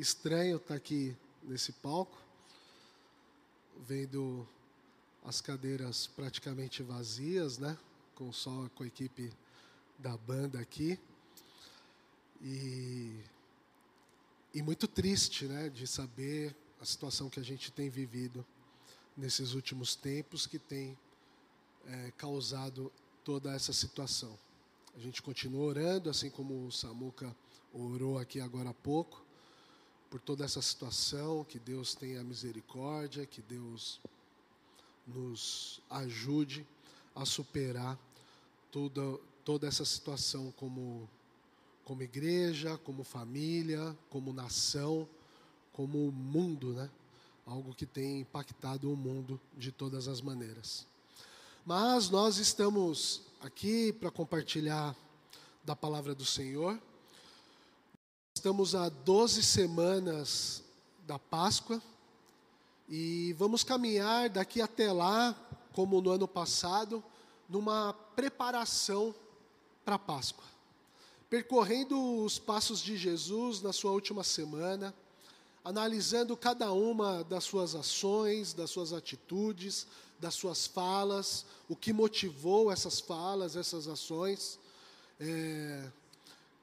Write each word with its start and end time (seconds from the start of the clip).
estranho 0.00 0.56
estar 0.56 0.74
aqui 0.74 1.14
nesse 1.42 1.72
palco, 1.72 2.18
vendo 3.86 4.48
as 5.24 5.42
cadeiras 5.42 6.06
praticamente 6.06 6.82
vazias, 6.82 7.58
né? 7.58 7.76
Com 8.14 8.32
só 8.32 8.68
com 8.74 8.82
a 8.82 8.86
equipe 8.86 9.30
da 9.98 10.16
banda 10.16 10.58
aqui. 10.58 10.98
E, 12.40 13.20
e 14.54 14.62
muito 14.62 14.88
triste, 14.88 15.44
né? 15.44 15.68
De 15.68 15.86
saber 15.86 16.56
a 16.80 16.84
situação 16.86 17.28
que 17.28 17.38
a 17.38 17.44
gente 17.44 17.70
tem 17.70 17.90
vivido 17.90 18.44
nesses 19.14 19.52
últimos 19.52 19.94
tempos 19.94 20.46
que 20.46 20.58
tem 20.58 20.98
é, 21.86 22.10
causado 22.16 22.90
toda 23.22 23.54
essa 23.54 23.74
situação. 23.74 24.38
A 24.96 24.98
gente 24.98 25.20
continua 25.20 25.66
orando, 25.66 26.08
assim 26.08 26.30
como 26.30 26.66
o 26.66 26.72
Samuca 26.72 27.36
orou 27.72 28.18
aqui 28.18 28.40
agora 28.40 28.70
há 28.70 28.74
pouco, 28.74 29.22
por 30.10 30.20
toda 30.20 30.44
essa 30.44 30.60
situação, 30.60 31.44
que 31.44 31.58
Deus 31.58 31.94
tenha 31.94 32.22
misericórdia, 32.24 33.24
que 33.24 33.40
Deus 33.40 34.00
nos 35.06 35.80
ajude 35.88 36.66
a 37.14 37.24
superar 37.24 37.96
toda, 38.72 39.18
toda 39.44 39.68
essa 39.68 39.84
situação 39.84 40.52
como, 40.56 41.08
como 41.84 42.02
igreja, 42.02 42.76
como 42.78 43.04
família, 43.04 43.96
como 44.10 44.32
nação, 44.32 45.08
como 45.72 46.10
mundo, 46.10 46.72
né? 46.72 46.90
Algo 47.46 47.74
que 47.74 47.86
tem 47.86 48.20
impactado 48.20 48.92
o 48.92 48.96
mundo 48.96 49.40
de 49.56 49.72
todas 49.72 50.08
as 50.08 50.20
maneiras. 50.20 50.86
Mas 51.64 52.10
nós 52.10 52.38
estamos 52.38 53.22
aqui 53.40 53.92
para 53.92 54.10
compartilhar 54.10 54.94
da 55.64 55.76
palavra 55.76 56.14
do 56.14 56.24
Senhor. 56.24 56.80
Estamos 58.40 58.74
a 58.74 58.88
12 58.88 59.42
semanas 59.42 60.62
da 61.06 61.18
Páscoa 61.18 61.78
e 62.88 63.34
vamos 63.34 63.62
caminhar 63.62 64.30
daqui 64.30 64.62
até 64.62 64.90
lá, 64.90 65.36
como 65.74 66.00
no 66.00 66.10
ano 66.10 66.26
passado, 66.26 67.04
numa 67.50 67.92
preparação 68.16 69.14
para 69.84 69.96
a 69.96 69.98
Páscoa. 69.98 70.46
Percorrendo 71.28 72.24
os 72.24 72.38
passos 72.38 72.80
de 72.80 72.96
Jesus 72.96 73.60
na 73.60 73.74
sua 73.74 73.92
última 73.92 74.24
semana, 74.24 74.94
analisando 75.62 76.34
cada 76.34 76.72
uma 76.72 77.22
das 77.24 77.44
suas 77.44 77.74
ações, 77.74 78.54
das 78.54 78.70
suas 78.70 78.94
atitudes, 78.94 79.86
das 80.18 80.32
suas 80.32 80.66
falas, 80.66 81.44
o 81.68 81.76
que 81.76 81.92
motivou 81.92 82.72
essas 82.72 83.00
falas, 83.00 83.54
essas 83.54 83.86
ações. 83.86 84.58
É, 85.20 85.90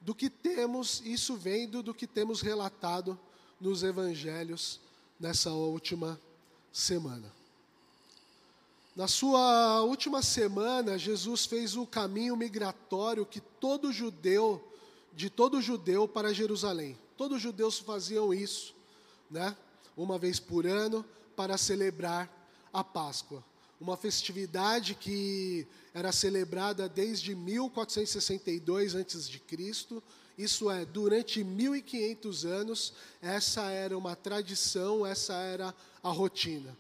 do 0.08 0.16
que 0.16 0.30
temos, 0.30 1.02
isso 1.04 1.36
vem 1.36 1.68
do, 1.68 1.84
do 1.84 1.94
que 1.94 2.08
temos 2.08 2.40
relatado 2.40 3.20
nos 3.60 3.84
evangelhos 3.84 4.80
nessa 5.20 5.52
última 5.52 6.18
semana. 6.72 7.30
Na 8.96 9.06
sua 9.10 9.82
última 9.82 10.22
semana, 10.22 10.98
Jesus 10.98 11.46
fez 11.46 11.76
o 11.76 11.86
caminho 11.86 12.38
migratório 12.38 13.26
que 13.26 13.42
todo 13.42 13.92
judeu, 13.92 14.66
de 15.14 15.30
todo 15.30 15.62
judeu 15.62 16.08
para 16.08 16.34
Jerusalém. 16.34 16.98
Todos 17.18 17.36
os 17.36 17.44
judeus 17.44 17.78
faziam 17.78 18.34
isso, 18.34 18.74
né? 19.30 19.58
Uma 19.98 20.18
vez 20.18 20.40
por 20.40 20.66
ano, 20.66 21.04
para 21.36 21.58
celebrar 21.58 22.32
a 22.72 22.82
Páscoa. 22.82 23.44
Uma 23.80 23.96
festividade 23.96 24.96
que 24.96 25.68
era 25.94 26.12
celebrada 26.12 26.90
desde 26.90 27.36
1462 27.36 28.96
a.C. 28.96 29.42
Isso 30.38 30.70
é, 30.70 30.86
durante 30.86 31.44
1500 31.44 32.46
anos, 32.46 32.94
essa 33.22 33.70
era 33.72 33.98
uma 33.98 34.16
tradição, 34.16 35.06
essa 35.06 35.34
era 35.34 35.74
a 36.04 36.10
rotina. 36.10 36.78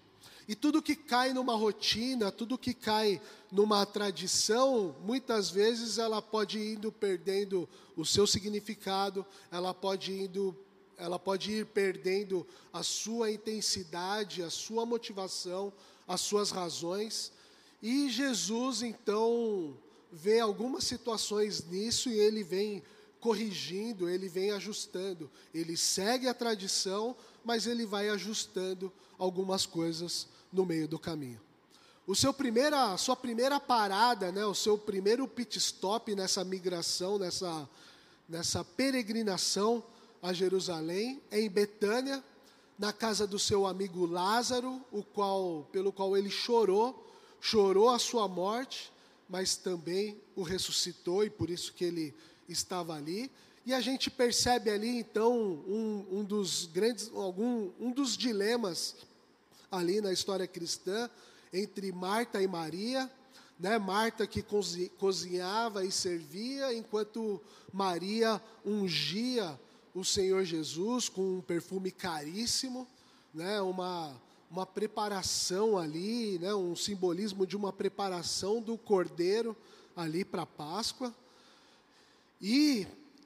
E 0.47 0.55
tudo 0.55 0.81
que 0.81 0.95
cai 0.95 1.33
numa 1.33 1.55
rotina, 1.55 2.31
tudo 2.31 2.57
que 2.57 2.73
cai 2.73 3.22
numa 3.51 3.85
tradição, 3.85 4.95
muitas 5.01 5.49
vezes 5.49 5.97
ela 5.97 6.22
pode 6.22 6.57
indo 6.57 6.91
perdendo 6.91 7.67
o 7.97 8.05
seu 8.05 8.25
significado, 8.25 9.25
ela 9.51 9.73
pode 9.73 10.13
indo 10.13 10.55
ela 10.99 11.19
pode 11.19 11.51
ir 11.51 11.66
perdendo 11.67 12.47
a 12.73 12.81
sua 12.81 13.29
intensidade, 13.29 14.41
a 14.41 14.49
sua 14.49 14.83
motivação, 14.83 15.72
as 16.07 16.22
suas 16.22 16.51
razões. 16.51 17.31
E 17.81 18.09
Jesus, 18.09 18.81
então, 18.81 19.78
vê 20.12 20.40
algumas 20.40 20.84
situações 20.84 21.63
nisso 21.66 22.09
e 22.09 22.18
ele 22.18 22.44
vem 22.44 22.81
corrigindo, 23.19 24.09
ele 24.09 24.29
vem 24.29 24.51
ajustando. 24.51 25.29
Ele 25.53 25.75
segue 25.75 26.28
a 26.28 26.34
tradição, 26.34 27.16
mas 27.44 27.67
ele 27.67 27.85
vai 27.85 28.09
ajustando 28.09 28.91
algumas 29.17 29.66
coisas 29.66 30.28
no 30.51 30.66
meio 30.66 30.88
do 30.88 30.97
caminho. 30.97 31.41
O 32.06 32.16
seu 32.16 32.34
primeira, 32.34 32.96
sua 32.96 33.17
primeira 33.17 33.59
parada, 33.59 34.31
né, 34.31 34.46
o 34.46 34.56
seu 34.56 34.78
primeiro 34.78 35.28
pit 35.28 35.57
stop 35.57 36.16
nessa 36.16 36.41
migração, 36.44 37.19
nessa, 37.19 37.69
nessa 38.29 38.63
peregrinação 38.63 39.84
a 40.22 40.31
Jerusalém, 40.31 41.22
é 41.29 41.41
em 41.41 41.50
Betânia, 41.50 42.23
na 42.77 42.93
casa 42.93 43.25
do 43.25 43.39
seu 43.39 43.65
amigo 43.65 44.05
Lázaro, 44.05 44.81
o 44.91 45.03
qual, 45.03 45.67
pelo 45.71 45.91
qual 45.91 46.15
ele 46.15 46.29
chorou, 46.29 47.07
chorou 47.41 47.89
a 47.89 47.97
sua 47.97 48.27
morte, 48.27 48.91
mas 49.27 49.55
também 49.55 50.19
o 50.35 50.43
ressuscitou 50.43 51.23
e 51.23 51.29
por 51.29 51.49
isso 51.49 51.73
que 51.73 51.83
ele 51.83 52.13
estava 52.47 52.93
ali. 52.95 53.31
E 53.66 53.73
a 53.73 53.81
gente 53.81 54.09
percebe 54.09 54.69
ali 54.69 54.99
então 54.99 55.33
um, 55.35 56.05
um 56.11 56.23
dos 56.23 56.67
grandes, 56.67 57.11
algum, 57.13 57.69
um 57.79 57.91
dos 57.91 58.16
dilemas 58.16 58.95
ali 59.71 59.99
na 59.99 60.13
história 60.13 60.47
cristã 60.47 61.09
entre 61.51 61.91
Marta 61.91 62.41
e 62.41 62.47
Maria, 62.47 63.11
né? 63.59 63.77
Marta 63.77 64.27
que 64.27 64.43
cozinhava 64.97 65.83
e 65.83 65.91
servia, 65.91 66.73
enquanto 66.73 67.41
Maria 67.73 68.41
ungia 68.66 69.59
o 69.97 70.06
Senhor 70.06 70.46
Jesus 70.46 71.09
com 71.09 71.38
um 71.38 71.41
perfume 71.41 71.90
caríssimo, 71.90 72.88
né, 73.34 73.59
uma, 73.62 74.16
uma 74.50 74.63
preparação 74.63 75.75
ali, 75.75 76.38
né, 76.38 76.53
um 76.53 76.75
simbolismo 76.75 77.47
de 77.47 77.58
uma 77.58 77.74
preparação 77.74 78.62
do 78.62 78.78
cordeiro 78.78 79.58
ali 79.96 80.24
para 80.24 80.44
a 80.44 80.46
Páscoa. 80.46 81.12
E 82.40 82.85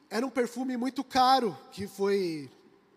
era 0.09 0.25
um 0.25 0.29
perfume 0.29 0.77
muito 0.77 1.03
caro 1.03 1.57
que 1.73 1.87
foi 1.87 2.49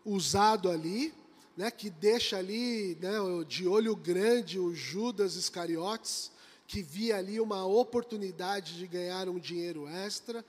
usado 0.04 0.70
ali, 0.70 1.12
né, 1.56 1.68
que 1.68 1.90
deixa 1.90 2.36
ali 2.36 2.96
né, 3.00 3.14
de 3.48 3.66
olho 3.66 3.96
grande 3.96 4.60
o 4.60 4.72
Judas 4.72 5.34
Iscariotes, 5.34 6.30
que 6.68 6.80
via 6.80 7.16
ali 7.16 7.40
uma 7.40 7.66
oportunidade 7.66 8.76
de 8.76 8.86
ganhar 8.86 9.28
um 9.28 9.40
dinheiro 9.40 9.88
extra, 9.88 10.44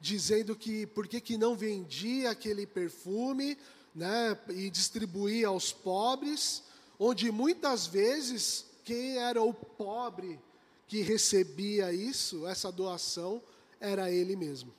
dizendo 0.00 0.54
que 0.54 0.86
por 0.86 1.08
que, 1.08 1.20
que 1.20 1.36
não 1.36 1.56
vendia 1.56 2.30
aquele 2.30 2.66
perfume 2.66 3.58
né, 3.94 4.38
e 4.50 4.70
distribuía 4.70 5.48
aos 5.48 5.72
pobres, 5.72 6.62
onde 6.98 7.30
muitas 7.32 7.86
vezes 7.86 8.64
quem 8.84 9.18
era 9.18 9.42
o 9.42 9.52
pobre 9.52 10.38
que 10.86 11.02
recebia 11.02 11.92
isso, 11.92 12.46
essa 12.46 12.72
doação, 12.72 13.42
era 13.80 14.10
ele 14.10 14.34
mesmo. 14.34 14.72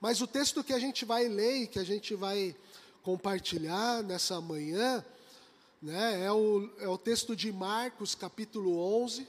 Mas 0.00 0.20
o 0.20 0.26
texto 0.26 0.64
que 0.64 0.72
a 0.72 0.78
gente 0.78 1.04
vai 1.04 1.28
ler 1.28 1.62
e 1.62 1.66
que 1.66 1.78
a 1.78 1.84
gente 1.84 2.14
vai 2.14 2.56
compartilhar 3.02 4.02
nessa 4.02 4.40
manhã, 4.40 5.04
né, 5.80 6.24
é, 6.24 6.32
o, 6.32 6.70
é 6.78 6.88
o 6.88 6.98
texto 6.98 7.36
de 7.36 7.52
Marcos, 7.52 8.14
capítulo 8.14 8.78
11, 9.02 9.26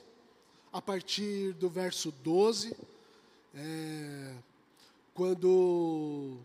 a 0.71 0.81
partir 0.81 1.53
do 1.53 1.69
verso 1.69 2.11
12. 2.23 2.75
É, 3.53 4.33
quando, 5.13 6.37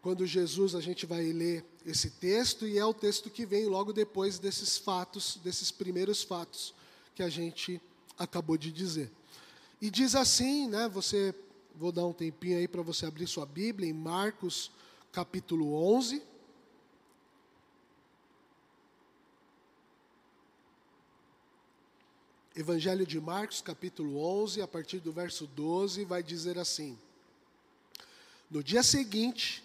quando 0.00 0.26
Jesus, 0.26 0.74
a 0.74 0.80
gente 0.80 1.06
vai 1.06 1.32
ler 1.32 1.64
esse 1.84 2.10
texto, 2.10 2.66
e 2.66 2.78
é 2.78 2.84
o 2.84 2.94
texto 2.94 3.28
que 3.28 3.44
vem 3.44 3.66
logo 3.66 3.92
depois 3.92 4.38
desses 4.38 4.78
fatos, 4.78 5.38
desses 5.42 5.70
primeiros 5.70 6.22
fatos 6.22 6.74
que 7.14 7.22
a 7.22 7.28
gente 7.28 7.80
acabou 8.18 8.56
de 8.56 8.70
dizer. 8.70 9.10
E 9.80 9.90
diz 9.90 10.14
assim, 10.14 10.68
né, 10.68 10.88
você, 10.88 11.34
vou 11.74 11.90
dar 11.90 12.06
um 12.06 12.12
tempinho 12.12 12.58
aí 12.58 12.68
para 12.68 12.82
você 12.82 13.06
abrir 13.06 13.26
sua 13.26 13.44
Bíblia, 13.44 13.88
em 13.88 13.92
Marcos 13.92 14.70
capítulo 15.12 15.74
11. 15.74 16.22
Evangelho 22.56 23.06
de 23.06 23.20
Marcos, 23.20 23.60
capítulo 23.60 24.18
11, 24.18 24.62
a 24.62 24.68
partir 24.68 25.00
do 25.00 25.12
verso 25.12 25.46
12, 25.46 26.04
vai 26.04 26.22
dizer 26.22 26.58
assim: 26.58 26.98
no 28.52 28.62
dia 28.62 28.82
seguinte, 28.82 29.64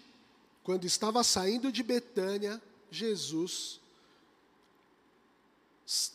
quando 0.64 0.86
estava 0.86 1.22
saindo 1.22 1.70
de 1.70 1.82
Betânia, 1.82 2.60
Jesus 2.90 3.80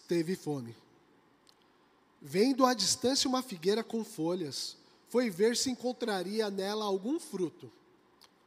teve 0.08 0.36
fome. 0.36 0.76
Vendo 2.20 2.66
à 2.66 2.74
distância 2.74 3.30
uma 3.30 3.44
figueira 3.44 3.84
com 3.84 4.04
folhas, 4.04 4.76
foi 5.08 5.30
ver 5.30 5.56
se 5.56 5.70
encontraria 5.70 6.50
nela 6.50 6.84
algum 6.84 7.20
fruto. 7.20 7.72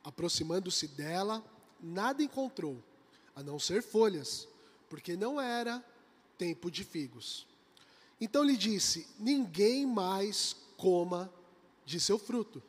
Aproximando-se 0.02 0.88
dela, 0.88 1.44
nada 1.80 2.20
encontrou, 2.20 2.82
a 3.36 3.44
não 3.44 3.60
ser 3.60 3.80
folhas, 3.80 4.48
porque 4.90 5.16
não 5.16 5.40
era 5.40 5.84
tempo 6.36 6.68
de 6.68 6.82
figos. 6.82 7.46
Então 8.20 8.42
lhe 8.42 8.56
disse: 8.56 9.06
Ninguém 9.20 9.86
mais 9.86 10.56
coma 10.76 11.32
de 11.84 12.00
seu 12.00 12.18
fruto. 12.18 12.60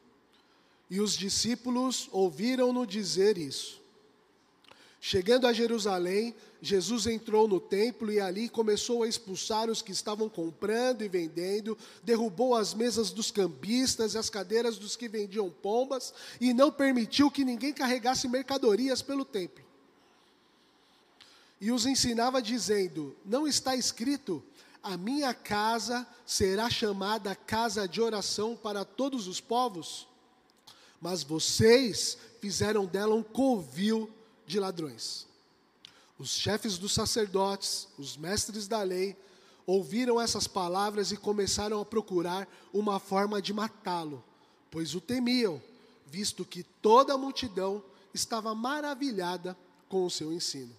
E 0.89 1.01
os 1.01 1.17
discípulos 1.17 2.07
ouviram-no 2.11 2.85
dizer 2.85 3.37
isso. 3.37 3.81
Chegando 4.99 5.45
a 5.45 5.53
Jerusalém, 5.53 6.33
Jesus 6.61 7.05
entrou 7.05 7.47
no 7.47 7.59
templo 7.59 8.11
e 8.11 8.19
ali 8.19 8.49
começou 8.49 9.03
a 9.03 9.07
expulsar 9.07 9.69
os 9.69 9.81
que 9.81 9.91
estavam 9.91 10.27
comprando 10.27 11.03
e 11.03 11.07
vendendo, 11.07 11.77
derrubou 12.03 12.55
as 12.55 12.73
mesas 12.73 13.11
dos 13.11 13.29
cambistas 13.29 14.13
e 14.13 14.17
as 14.17 14.29
cadeiras 14.29 14.77
dos 14.77 14.95
que 14.95 15.07
vendiam 15.07 15.49
pombas 15.49 16.13
e 16.41 16.53
não 16.53 16.71
permitiu 16.71 17.29
que 17.29 17.45
ninguém 17.45 17.73
carregasse 17.73 18.27
mercadorias 18.27 19.01
pelo 19.01 19.23
templo. 19.23 19.63
E 21.61 21.71
os 21.71 21.85
ensinava 21.85 22.41
dizendo: 22.41 23.15
Não 23.23 23.47
está 23.47 23.75
escrito, 23.75 24.43
a 24.81 24.97
minha 24.97 25.33
casa 25.33 26.07
será 26.25 26.69
chamada 26.69 27.35
casa 27.35 27.87
de 27.87 28.01
oração 28.01 28.55
para 28.55 28.83
todos 28.83 29.27
os 29.27 29.39
povos? 29.39 30.07
Mas 30.99 31.23
vocês 31.23 32.17
fizeram 32.39 32.85
dela 32.85 33.15
um 33.15 33.23
covil 33.23 34.09
de 34.45 34.59
ladrões. 34.59 35.27
Os 36.17 36.29
chefes 36.29 36.77
dos 36.77 36.93
sacerdotes, 36.93 37.87
os 37.97 38.17
mestres 38.17 38.67
da 38.67 38.81
lei, 38.81 39.15
ouviram 39.65 40.19
essas 40.19 40.47
palavras 40.47 41.11
e 41.11 41.17
começaram 41.17 41.79
a 41.81 41.85
procurar 41.85 42.47
uma 42.73 42.99
forma 42.99 43.41
de 43.41 43.53
matá-lo, 43.53 44.23
pois 44.71 44.95
o 44.95 45.01
temiam, 45.01 45.61
visto 46.05 46.45
que 46.45 46.63
toda 46.63 47.13
a 47.13 47.17
multidão 47.17 47.83
estava 48.13 48.55
maravilhada 48.55 49.55
com 49.89 50.05
o 50.05 50.09
seu 50.09 50.31
ensino. 50.33 50.75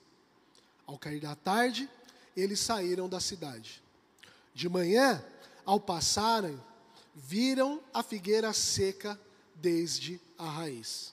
Ao 0.87 0.99
cair 0.99 1.21
da 1.21 1.37
tarde, 1.37 1.89
eles 2.35 2.59
saíram 2.61 3.09
da 3.09 3.21
cidade. 3.21 3.83
De 4.55 4.69
manhã, 4.69 5.23
ao 5.65 5.79
passarem, 5.79 6.59
viram 7.15 7.81
a 7.93 8.03
figueira 8.03 8.53
seca 8.53 9.21
desde 9.61 10.21
a 10.37 10.49
raiz. 10.49 11.13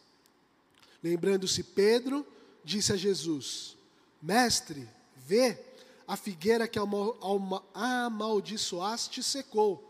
Lembrando-se 1.04 1.64
Pedro, 1.64 2.26
disse 2.64 2.94
a 2.94 2.98
Jesus: 2.98 3.76
Mestre, 4.22 4.88
vê, 5.16 5.58
a 6.08 6.16
figueira 6.16 6.68
que 6.68 6.80
amaldiçoaste 7.74 9.22
secou. 9.24 9.84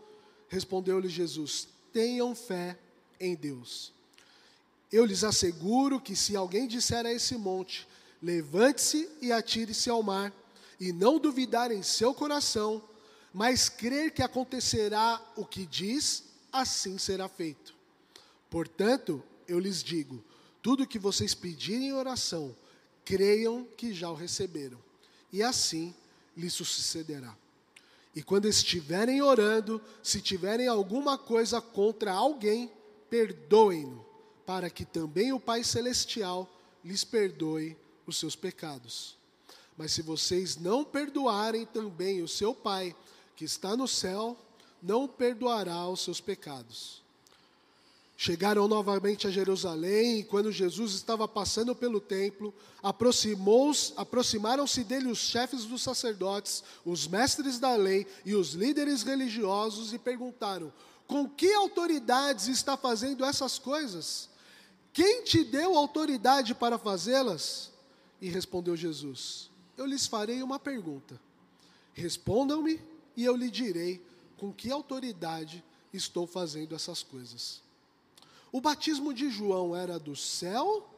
Respondeu-lhe 0.48 1.08
Jesus: 1.08 1.68
Tenham 1.92 2.34
fé 2.34 2.78
em 3.20 3.34
Deus. 3.34 3.92
Eu 4.92 5.04
lhes 5.04 5.24
asseguro 5.24 6.00
que 6.00 6.14
se 6.14 6.36
alguém 6.36 6.66
disser 6.66 7.04
a 7.04 7.12
esse 7.12 7.36
monte: 7.36 7.86
Levante-se 8.22 9.08
e 9.20 9.32
atire-se 9.32 9.90
ao 9.90 10.02
mar, 10.02 10.32
e 10.80 10.92
não 10.92 11.18
duvidar 11.18 11.70
em 11.70 11.82
seu 11.82 12.14
coração, 12.14 12.82
mas 13.32 13.68
crer 13.68 14.12
que 14.12 14.22
acontecerá 14.22 15.20
o 15.36 15.44
que 15.44 15.66
diz, 15.66 16.24
assim 16.52 16.96
será 16.98 17.28
feito. 17.28 17.75
Portanto, 18.56 19.22
eu 19.46 19.58
lhes 19.58 19.84
digo: 19.84 20.24
tudo 20.62 20.84
o 20.84 20.86
que 20.86 20.98
vocês 20.98 21.34
pedirem 21.34 21.88
em 21.88 21.92
oração, 21.92 22.56
creiam 23.04 23.68
que 23.76 23.92
já 23.92 24.08
o 24.08 24.14
receberam, 24.14 24.78
e 25.30 25.42
assim 25.42 25.94
lhes 26.34 26.54
sucederá. 26.54 27.36
E 28.14 28.22
quando 28.22 28.48
estiverem 28.48 29.20
orando, 29.20 29.78
se 30.02 30.22
tiverem 30.22 30.68
alguma 30.68 31.18
coisa 31.18 31.60
contra 31.60 32.14
alguém, 32.14 32.72
perdoem-no, 33.10 34.02
para 34.46 34.70
que 34.70 34.86
também 34.86 35.34
o 35.34 35.38
Pai 35.38 35.62
Celestial 35.62 36.50
lhes 36.82 37.04
perdoe 37.04 37.76
os 38.06 38.16
seus 38.16 38.34
pecados. 38.34 39.18
Mas 39.76 39.92
se 39.92 40.00
vocês 40.00 40.56
não 40.56 40.82
perdoarem 40.82 41.66
também 41.66 42.22
o 42.22 42.28
seu 42.28 42.54
Pai, 42.54 42.96
que 43.36 43.44
está 43.44 43.76
no 43.76 43.86
céu, 43.86 44.34
não 44.82 45.06
perdoará 45.06 45.86
os 45.86 46.00
seus 46.00 46.22
pecados. 46.22 47.04
Chegaram 48.18 48.66
novamente 48.66 49.26
a 49.26 49.30
Jerusalém, 49.30 50.20
e 50.20 50.24
quando 50.24 50.50
Jesus 50.50 50.94
estava 50.94 51.28
passando 51.28 51.74
pelo 51.74 52.00
templo, 52.00 52.54
aproximaram-se 52.82 54.84
dele 54.84 55.10
os 55.10 55.18
chefes 55.18 55.66
dos 55.66 55.82
sacerdotes, 55.82 56.64
os 56.82 57.06
mestres 57.06 57.58
da 57.58 57.76
lei 57.76 58.06
e 58.24 58.34
os 58.34 58.54
líderes 58.54 59.02
religiosos 59.02 59.92
e 59.92 59.98
perguntaram: 59.98 60.72
Com 61.06 61.28
que 61.28 61.52
autoridades 61.52 62.48
está 62.48 62.74
fazendo 62.74 63.22
essas 63.22 63.58
coisas? 63.58 64.30
Quem 64.94 65.22
te 65.22 65.44
deu 65.44 65.76
autoridade 65.76 66.54
para 66.54 66.78
fazê-las? 66.78 67.70
E 68.18 68.30
respondeu 68.30 68.74
Jesus: 68.74 69.50
Eu 69.76 69.84
lhes 69.84 70.06
farei 70.06 70.42
uma 70.42 70.58
pergunta. 70.58 71.20
Respondam-me 71.92 72.80
e 73.14 73.26
eu 73.26 73.36
lhe 73.36 73.50
direi 73.50 74.02
com 74.38 74.50
que 74.50 74.70
autoridade 74.70 75.62
estou 75.92 76.26
fazendo 76.26 76.74
essas 76.74 77.02
coisas. 77.02 77.65
O 78.56 78.60
batismo 78.62 79.12
de 79.12 79.28
João 79.28 79.76
era 79.76 79.98
do 79.98 80.16
céu 80.16 80.88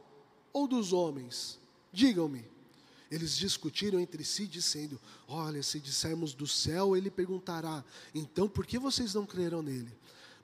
ou 0.53 0.65
dos 0.65 0.93
homens? 0.93 1.59
Digam-me. 1.91 2.45
Eles 3.11 3.35
discutiram 3.35 3.99
entre 3.99 4.23
si, 4.23 4.47
dizendo: 4.47 4.97
Olha, 5.27 5.61
se 5.61 5.77
dissermos 5.77 6.33
do 6.33 6.47
céu, 6.47 6.95
ele 6.95 7.11
perguntará: 7.11 7.83
Então 8.15 8.47
por 8.47 8.65
que 8.65 8.79
vocês 8.79 9.13
não 9.13 9.25
creram 9.25 9.61
nele? 9.61 9.91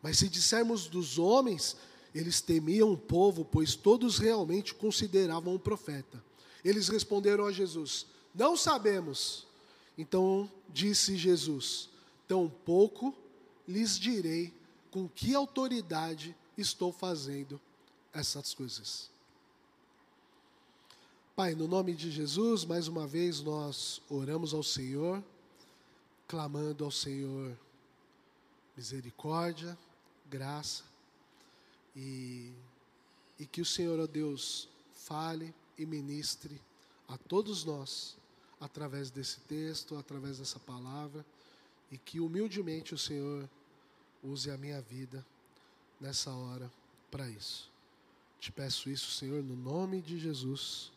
Mas 0.01 0.17
se 0.17 0.27
dissermos 0.27 0.87
dos 0.87 1.17
homens, 1.17 1.77
eles 2.13 2.41
temiam 2.41 2.91
o 2.91 2.97
povo, 2.97 3.45
pois 3.45 3.75
todos 3.75 4.17
realmente 4.17 4.73
o 4.73 4.75
consideravam 4.75 5.53
um 5.53 5.57
profeta. 5.57 6.21
Eles 6.65 6.89
responderam 6.89 7.45
a 7.45 7.51
Jesus: 7.53 8.07
Não 8.33 8.57
sabemos. 8.57 9.47
Então 9.97 10.51
disse 10.67 11.15
Jesus: 11.15 11.87
Tampouco 12.27 13.15
lhes 13.65 13.97
direi 13.97 14.53
com 14.91 15.07
que 15.07 15.33
autoridade 15.33 16.35
estou 16.57 16.91
fazendo 16.91 17.59
essas 18.13 18.53
coisas. 18.53 19.09
Pai, 21.35 21.53
no 21.53 21.67
nome 21.67 21.93
de 21.93 22.09
Jesus, 22.09 22.63
mais 22.63 22.87
uma 22.87 23.05
vez 23.05 23.41
nós 23.41 24.01
oramos 24.09 24.53
ao 24.53 24.63
Senhor, 24.63 25.21
clamando 26.27 26.85
ao 26.85 26.91
Senhor 26.91 27.57
misericórdia, 28.75 29.77
graça, 30.29 30.83
e, 31.95 32.53
e 33.37 33.45
que 33.45 33.61
o 33.61 33.65
Senhor, 33.65 33.99
ó 33.99 34.07
Deus, 34.07 34.69
fale 34.93 35.53
e 35.77 35.85
ministre 35.85 36.61
a 37.07 37.17
todos 37.17 37.63
nós, 37.63 38.17
através 38.59 39.09
desse 39.09 39.39
texto, 39.41 39.97
através 39.97 40.39
dessa 40.39 40.59
palavra, 40.59 41.25
e 41.91 41.97
que 41.97 42.19
humildemente 42.19 42.93
o 42.93 42.97
Senhor 42.97 43.47
use 44.23 44.49
a 44.49 44.57
minha 44.57 44.81
vida 44.81 45.25
nessa 45.99 46.31
hora 46.31 46.71
para 47.09 47.29
isso. 47.29 47.69
Te 48.39 48.51
peço 48.51 48.89
isso, 48.89 49.11
Senhor, 49.11 49.43
no 49.43 49.55
nome 49.55 50.01
de 50.01 50.19
Jesus. 50.19 50.91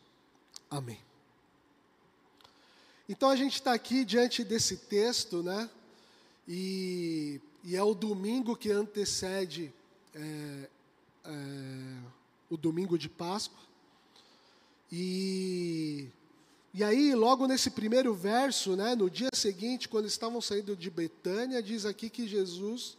Amém. 0.69 0.99
Então 3.07 3.29
a 3.29 3.35
gente 3.35 3.55
está 3.55 3.73
aqui 3.73 4.05
diante 4.05 4.43
desse 4.43 4.77
texto, 4.77 5.41
né? 5.41 5.69
E, 6.47 7.41
e, 7.63 7.75
é 7.75 7.81
o 7.81 7.93
domingo 7.93 8.55
que 8.55 8.71
antecede 8.71 9.73
é, 10.13 10.69
é, 11.25 11.31
o 12.49 12.57
domingo 12.57 12.97
de 12.97 13.09
Páscoa. 13.09 13.59
E, 14.91 16.07
e 16.73 16.83
aí, 16.83 17.15
logo 17.15 17.47
nesse 17.47 17.71
primeiro 17.71 18.13
verso, 18.13 18.75
né, 18.75 18.95
no 18.95 19.09
dia 19.09 19.29
seguinte, 19.33 19.87
quando 19.87 20.05
estavam 20.05 20.41
saindo 20.41 20.75
de 20.75 20.89
Betânia, 20.89 21.61
diz 21.61 21.85
aqui 21.85 22.09
que 22.09 22.27
Jesus 22.27 22.97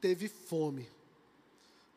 teve 0.00 0.28
fome. 0.28 0.88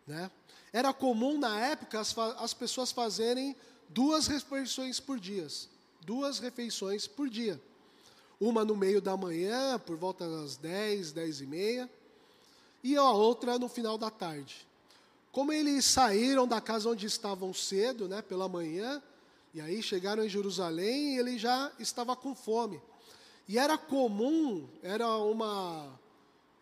Né? 0.05 0.29
Era 0.71 0.93
comum 0.93 1.37
na 1.37 1.59
época 1.59 1.99
as, 1.99 2.17
as 2.17 2.53
pessoas 2.53 2.91
fazerem 2.91 3.55
duas 3.89 4.27
refeições 4.27 4.99
por 4.99 5.19
dia, 5.19 5.47
duas 6.01 6.39
refeições 6.39 7.07
por 7.07 7.29
dia. 7.29 7.61
Uma 8.39 8.65
no 8.65 8.75
meio 8.75 9.01
da 9.01 9.15
manhã, 9.15 9.79
por 9.79 9.95
volta 9.95 10.27
das 10.27 10.57
10, 10.57 11.11
10 11.11 11.41
e 11.41 11.45
meia, 11.45 11.89
e 12.83 12.97
a 12.97 13.09
outra 13.11 13.57
no 13.57 13.69
final 13.69 13.97
da 13.97 14.09
tarde. 14.09 14.67
Como 15.31 15.53
eles 15.53 15.85
saíram 15.85 16.47
da 16.47 16.59
casa 16.59 16.89
onde 16.89 17.05
estavam 17.05 17.53
cedo, 17.53 18.07
né, 18.07 18.21
pela 18.21 18.49
manhã, 18.49 19.01
e 19.53 19.61
aí 19.61 19.81
chegaram 19.81 20.25
em 20.25 20.29
Jerusalém 20.29 21.17
ele 21.17 21.37
já 21.37 21.71
estava 21.79 22.15
com 22.15 22.35
fome. 22.35 22.81
E 23.47 23.57
era 23.57 23.77
comum, 23.77 24.67
era 24.81 25.07
uma 25.17 25.99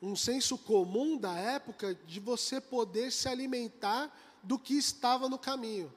um 0.01 0.15
senso 0.15 0.58
comum 0.58 1.15
da 1.17 1.38
época 1.38 1.96
de 2.08 2.20
você 2.20 2.60
poder 2.60 3.12
se 3.12 3.29
alimentar 3.29 4.12
do 4.41 4.58
que 4.58 4.74
estava 4.74 5.29
no 5.29 5.38
caminho. 5.38 5.93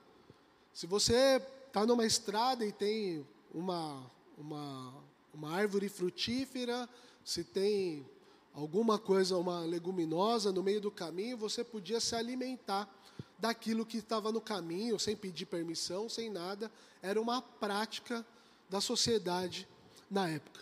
Se 0.72 0.86
você 0.86 1.40
está 1.66 1.86
numa 1.86 2.04
estrada 2.04 2.66
e 2.66 2.72
tem 2.72 3.26
uma, 3.52 4.04
uma, 4.36 4.94
uma 5.32 5.50
árvore 5.52 5.88
frutífera, 5.88 6.88
se 7.24 7.42
tem 7.42 8.04
alguma 8.52 8.98
coisa, 8.98 9.38
uma 9.38 9.60
leguminosa 9.60 10.52
no 10.52 10.62
meio 10.62 10.80
do 10.80 10.90
caminho, 10.90 11.38
você 11.38 11.64
podia 11.64 12.00
se 12.00 12.14
alimentar 12.14 12.88
daquilo 13.38 13.86
que 13.86 13.98
estava 13.98 14.30
no 14.30 14.40
caminho, 14.40 14.98
sem 14.98 15.16
pedir 15.16 15.46
permissão, 15.46 16.08
sem 16.08 16.28
nada. 16.30 16.70
Era 17.02 17.20
uma 17.20 17.40
prática 17.40 18.24
da 18.68 18.80
sociedade 18.80 19.66
na 20.10 20.28
época. 20.28 20.60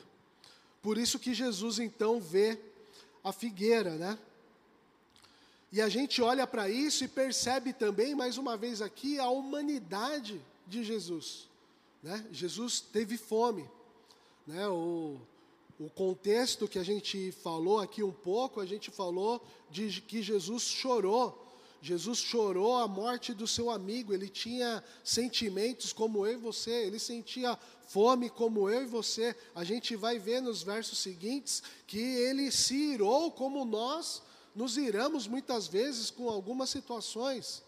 Por 0.80 0.98
isso 0.98 1.18
que 1.18 1.34
Jesus 1.34 1.78
então 1.78 2.20
vê 2.20 2.58
a 3.22 3.32
figueira, 3.32 3.90
né? 3.96 4.18
E 5.70 5.80
a 5.80 5.88
gente 5.88 6.20
olha 6.20 6.46
para 6.46 6.68
isso 6.68 7.02
e 7.02 7.08
percebe 7.08 7.72
também, 7.72 8.14
mais 8.14 8.36
uma 8.36 8.58
vez 8.58 8.82
aqui, 8.82 9.18
a 9.18 9.30
humanidade 9.30 10.38
de 10.66 10.84
Jesus. 10.84 11.48
Né? 12.02 12.26
Jesus 12.30 12.80
teve 12.80 13.16
fome. 13.16 13.68
Né? 14.46 14.68
O, 14.68 15.18
o 15.80 15.88
contexto 15.88 16.68
que 16.68 16.78
a 16.78 16.82
gente 16.82 17.32
falou 17.32 17.80
aqui 17.80 18.02
um 18.02 18.12
pouco, 18.12 18.60
a 18.60 18.66
gente 18.66 18.90
falou 18.90 19.42
de 19.70 20.02
que 20.02 20.22
Jesus 20.22 20.64
chorou. 20.64 21.38
Jesus 21.80 22.18
chorou 22.18 22.76
a 22.76 22.86
morte 22.86 23.32
do 23.34 23.46
seu 23.46 23.68
amigo, 23.68 24.12
ele 24.14 24.28
tinha 24.28 24.84
sentimentos 25.02 25.92
como 25.92 26.24
eu 26.24 26.34
e 26.34 26.36
você, 26.36 26.70
ele 26.70 26.98
sentia 26.98 27.58
fome 27.92 28.30
como 28.30 28.70
eu 28.70 28.82
e 28.82 28.86
você. 28.86 29.36
A 29.54 29.64
gente 29.64 29.94
vai 29.94 30.18
ver 30.18 30.40
nos 30.40 30.62
versos 30.62 30.98
seguintes 30.98 31.62
que 31.86 32.00
ele 32.00 32.50
se 32.50 32.74
irou 32.74 33.30
como 33.30 33.66
nós 33.66 34.22
nos 34.54 34.78
iramos 34.78 35.26
muitas 35.26 35.68
vezes 35.68 36.10
com 36.10 36.30
algumas 36.30 36.70
situações. 36.70 37.62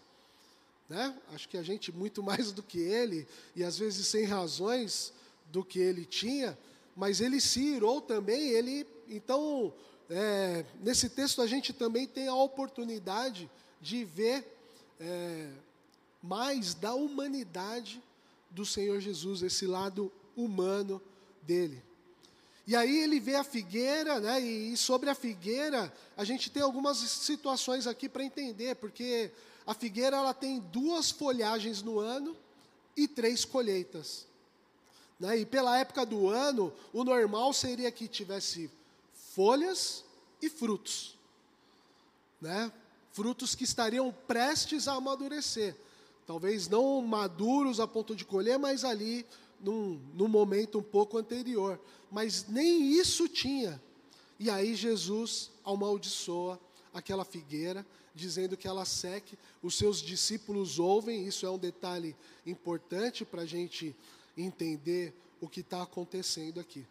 Né? 0.89 1.15
Acho 1.31 1.47
que 1.47 1.57
a 1.57 1.63
gente, 1.63 1.91
muito 1.91 2.23
mais 2.23 2.51
do 2.51 2.63
que 2.63 2.79
ele, 2.79 3.27
e 3.55 3.63
às 3.63 3.77
vezes 3.77 4.07
sem 4.07 4.25
razões 4.25 5.13
do 5.51 5.63
que 5.63 5.79
ele 5.79 6.05
tinha, 6.05 6.57
mas 6.95 7.21
ele 7.21 7.39
se 7.39 7.59
irou 7.59 8.01
também. 8.01 8.49
Ele, 8.49 8.87
então, 9.07 9.71
é, 10.09 10.65
nesse 10.81 11.07
texto 11.07 11.39
a 11.39 11.47
gente 11.47 11.71
também 11.71 12.07
tem 12.07 12.27
a 12.27 12.35
oportunidade 12.35 13.49
de 13.79 14.03
ver 14.03 14.43
é, 14.99 15.49
mais 16.21 16.73
da 16.73 16.95
humanidade 16.95 18.01
do 18.55 18.65
Senhor 18.65 19.01
Jesus, 19.01 19.43
esse 19.43 19.67
lado 19.67 20.11
humano 20.35 21.01
dele. 21.43 21.83
E 22.65 22.75
aí 22.75 22.99
ele 22.99 23.19
vê 23.19 23.35
a 23.35 23.43
figueira, 23.43 24.19
né? 24.19 24.39
E 24.39 24.75
sobre 24.77 25.09
a 25.09 25.13
figueira, 25.13 25.93
a 26.17 26.23
gente 26.23 26.49
tem 26.49 26.63
algumas 26.63 26.97
situações 26.97 27.85
aqui 27.85 28.07
para 28.09 28.23
entender, 28.23 28.75
porque 28.77 29.29
a 29.67 29.73
figueira 29.73 30.17
ela 30.17 30.33
tem 30.33 30.59
duas 30.59 31.11
folhagens 31.11 31.83
no 31.83 31.99
ano 31.99 32.35
e 32.95 33.07
três 33.07 33.43
colheitas. 33.43 34.25
Né? 35.19 35.39
E 35.39 35.45
pela 35.45 35.77
época 35.77 36.05
do 36.05 36.29
ano, 36.29 36.73
o 36.93 37.03
normal 37.03 37.53
seria 37.53 37.91
que 37.91 38.07
tivesse 38.07 38.71
folhas 39.35 40.03
e 40.41 40.49
frutos. 40.49 41.15
Né? 42.41 42.71
Frutos 43.11 43.53
que 43.53 43.63
estariam 43.63 44.11
prestes 44.27 44.87
a 44.87 44.93
amadurecer. 44.93 45.75
Talvez 46.25 46.67
não 46.67 47.01
maduros 47.01 47.79
a 47.79 47.87
ponto 47.87 48.15
de 48.15 48.25
colher, 48.25 48.57
mas 48.57 48.83
ali 48.83 49.25
num, 49.59 49.99
num 50.13 50.27
momento 50.27 50.79
um 50.79 50.83
pouco 50.83 51.17
anterior. 51.17 51.79
Mas 52.11 52.47
nem 52.47 52.91
isso 52.93 53.27
tinha. 53.27 53.81
E 54.39 54.49
aí 54.49 54.75
Jesus 54.75 55.51
amaldiçoa 55.63 56.59
aquela 56.93 57.23
figueira, 57.23 57.85
dizendo 58.13 58.57
que 58.57 58.67
ela 58.67 58.85
seque. 58.85 59.37
Os 59.61 59.75
seus 59.75 60.01
discípulos 60.01 60.79
ouvem, 60.79 61.27
isso 61.27 61.45
é 61.45 61.49
um 61.49 61.57
detalhe 61.57 62.15
importante 62.45 63.23
para 63.25 63.43
a 63.43 63.45
gente 63.45 63.95
entender 64.37 65.13
o 65.39 65.47
que 65.47 65.59
está 65.59 65.83
acontecendo 65.83 66.59
aqui. 66.59 66.85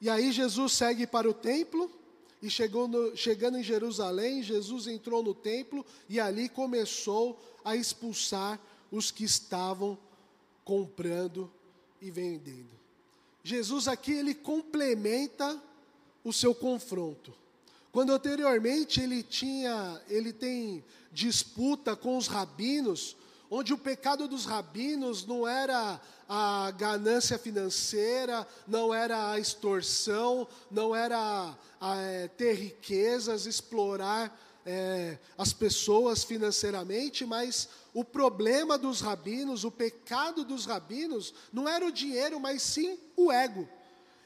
E 0.00 0.08
aí 0.08 0.32
Jesus 0.32 0.72
segue 0.72 1.06
para 1.06 1.28
o 1.28 1.34
templo, 1.34 1.90
e 2.44 2.50
chegou 2.50 2.86
no, 2.86 3.16
chegando 3.16 3.56
em 3.56 3.62
Jerusalém, 3.62 4.42
Jesus 4.42 4.86
entrou 4.86 5.22
no 5.22 5.32
templo 5.32 5.84
e 6.10 6.20
ali 6.20 6.46
começou 6.46 7.40
a 7.64 7.74
expulsar 7.74 8.60
os 8.92 9.10
que 9.10 9.24
estavam 9.24 9.96
comprando 10.62 11.50
e 12.02 12.10
vendendo. 12.10 12.68
Jesus 13.42 13.88
aqui 13.88 14.12
ele 14.12 14.34
complementa 14.34 15.58
o 16.22 16.34
seu 16.34 16.54
confronto. 16.54 17.32
Quando 17.90 18.12
anteriormente 18.12 19.00
ele 19.00 19.22
tinha, 19.22 19.98
ele 20.06 20.30
tem 20.30 20.84
disputa 21.10 21.96
com 21.96 22.18
os 22.18 22.26
rabinos, 22.26 23.16
onde 23.50 23.72
o 23.72 23.78
pecado 23.78 24.26
dos 24.26 24.46
rabinos 24.46 25.26
não 25.26 25.46
era 25.46 26.00
a 26.28 26.70
ganância 26.72 27.38
financeira, 27.38 28.46
não 28.66 28.92
era 28.92 29.32
a 29.32 29.38
extorsão, 29.38 30.48
não 30.70 30.94
era 30.94 31.54
a, 31.80 31.96
é, 31.96 32.28
ter 32.28 32.54
riquezas, 32.54 33.46
explorar 33.46 34.36
é, 34.66 35.18
as 35.36 35.52
pessoas 35.52 36.24
financeiramente, 36.24 37.26
mas 37.26 37.68
o 37.92 38.04
problema 38.04 38.78
dos 38.78 39.00
rabinos, 39.00 39.64
o 39.64 39.70
pecado 39.70 40.44
dos 40.44 40.66
rabinos, 40.66 41.34
não 41.52 41.68
era 41.68 41.86
o 41.86 41.92
dinheiro, 41.92 42.40
mas 42.40 42.62
sim 42.62 42.98
o 43.16 43.30
ego. 43.30 43.68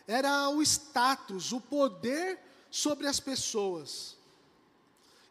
Era 0.06 0.48
o 0.48 0.62
status, 0.62 1.52
o 1.52 1.60
poder 1.60 2.38
sobre 2.70 3.06
as 3.06 3.20
pessoas. 3.20 4.17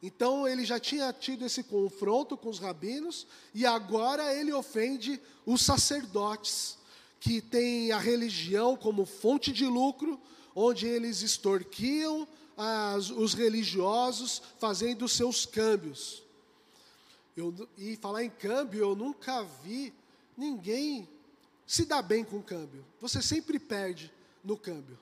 Então 0.02 0.48
ele 0.48 0.64
já 0.64 0.80
tinha 0.80 1.12
tido 1.12 1.46
esse 1.46 1.64
confronto 1.64 2.38
com 2.38 2.50
os 2.50 2.60
rabinos 2.60 3.26
e 3.54 3.66
agora 3.66 4.34
ele 4.34 4.54
ofende 4.54 5.20
os 5.46 5.62
sacerdotes, 5.62 6.78
que 7.20 7.42
têm 7.42 7.92
a 7.92 7.98
religião 7.98 8.78
como 8.78 9.06
fonte 9.06 9.52
de 9.52 9.66
lucro, 9.66 10.20
onde 10.56 10.86
eles 10.86 11.22
extorquiam 11.22 12.28
as, 12.56 13.10
os 13.10 13.34
religiosos 13.34 14.42
fazendo 14.60 15.08
seus 15.08 15.46
câmbios. 15.46 16.24
Eu, 17.36 17.54
e 17.78 17.96
falar 17.98 18.24
em 18.24 18.30
câmbio, 18.30 18.82
eu 18.82 18.96
nunca 18.96 19.44
vi 19.64 19.94
ninguém 20.36 21.08
se 21.66 21.86
dar 21.86 22.02
bem 22.02 22.24
com 22.24 22.42
câmbio. 22.42 22.86
Você 23.00 23.22
sempre 23.22 23.60
perde 23.60 24.12
no 24.44 24.58
câmbio. 24.58 24.98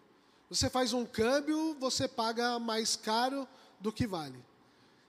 Você 0.50 0.70
faz 0.70 0.94
um 0.94 1.06
câmbio, 1.06 1.76
você 1.80 2.08
paga 2.08 2.60
mais 2.60 2.96
caro 2.96 3.48
do 3.80 3.92
que 3.92 4.08
vale. 4.08 4.38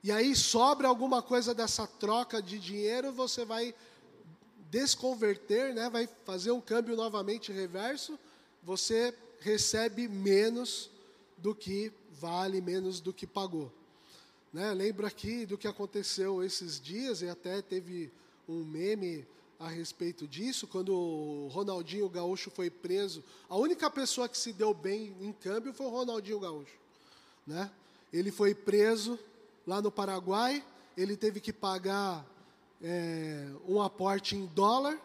E 0.06 0.12
aí 0.12 0.36
sobra 0.36 0.86
alguma 0.86 1.20
coisa 1.20 1.52
dessa 1.52 1.84
troca 1.84 2.40
de 2.40 2.60
dinheiro, 2.60 3.10
você 3.10 3.44
vai 3.44 3.74
desconverter, 4.70 5.74
né, 5.74 5.90
vai 5.90 6.08
fazer 6.24 6.52
um 6.52 6.60
câmbio 6.60 6.94
novamente 6.94 7.50
reverso, 7.50 8.16
você 8.62 9.12
recebe 9.40 10.06
menos 10.06 10.88
do 11.36 11.52
que 11.52 11.92
vale, 12.20 12.60
menos 12.60 13.00
do 13.00 13.12
que 13.12 13.26
pagou. 13.26 13.72
Né? 14.52 14.72
Lembro 14.74 15.08
aqui 15.08 15.44
do 15.44 15.58
que 15.58 15.66
aconteceu 15.66 16.40
esses 16.40 16.80
dias, 16.80 17.20
e 17.20 17.28
até 17.28 17.60
teve 17.60 18.12
um 18.48 18.64
meme 18.64 19.26
a 19.58 19.66
respeito 19.66 20.24
disso, 20.28 20.68
quando 20.68 20.94
o 20.94 21.48
Ronaldinho 21.48 22.08
Gaúcho 22.08 22.48
foi 22.48 22.70
preso. 22.70 23.24
A 23.48 23.56
única 23.56 23.90
pessoa 23.90 24.28
que 24.28 24.38
se 24.38 24.52
deu 24.52 24.72
bem 24.72 25.16
em 25.20 25.32
câmbio 25.32 25.74
foi 25.74 25.86
o 25.86 25.90
Ronaldinho 25.90 26.38
Gaúcho. 26.38 26.78
Né? 27.44 27.68
Ele 28.12 28.30
foi 28.30 28.54
preso 28.54 29.18
lá 29.66 29.82
no 29.82 29.90
Paraguai, 29.90 30.64
ele 30.96 31.16
teve 31.16 31.40
que 31.40 31.52
pagar 31.52 32.24
é, 32.80 33.48
um 33.66 33.82
aporte 33.82 34.36
em 34.36 34.46
dólar, 34.46 34.98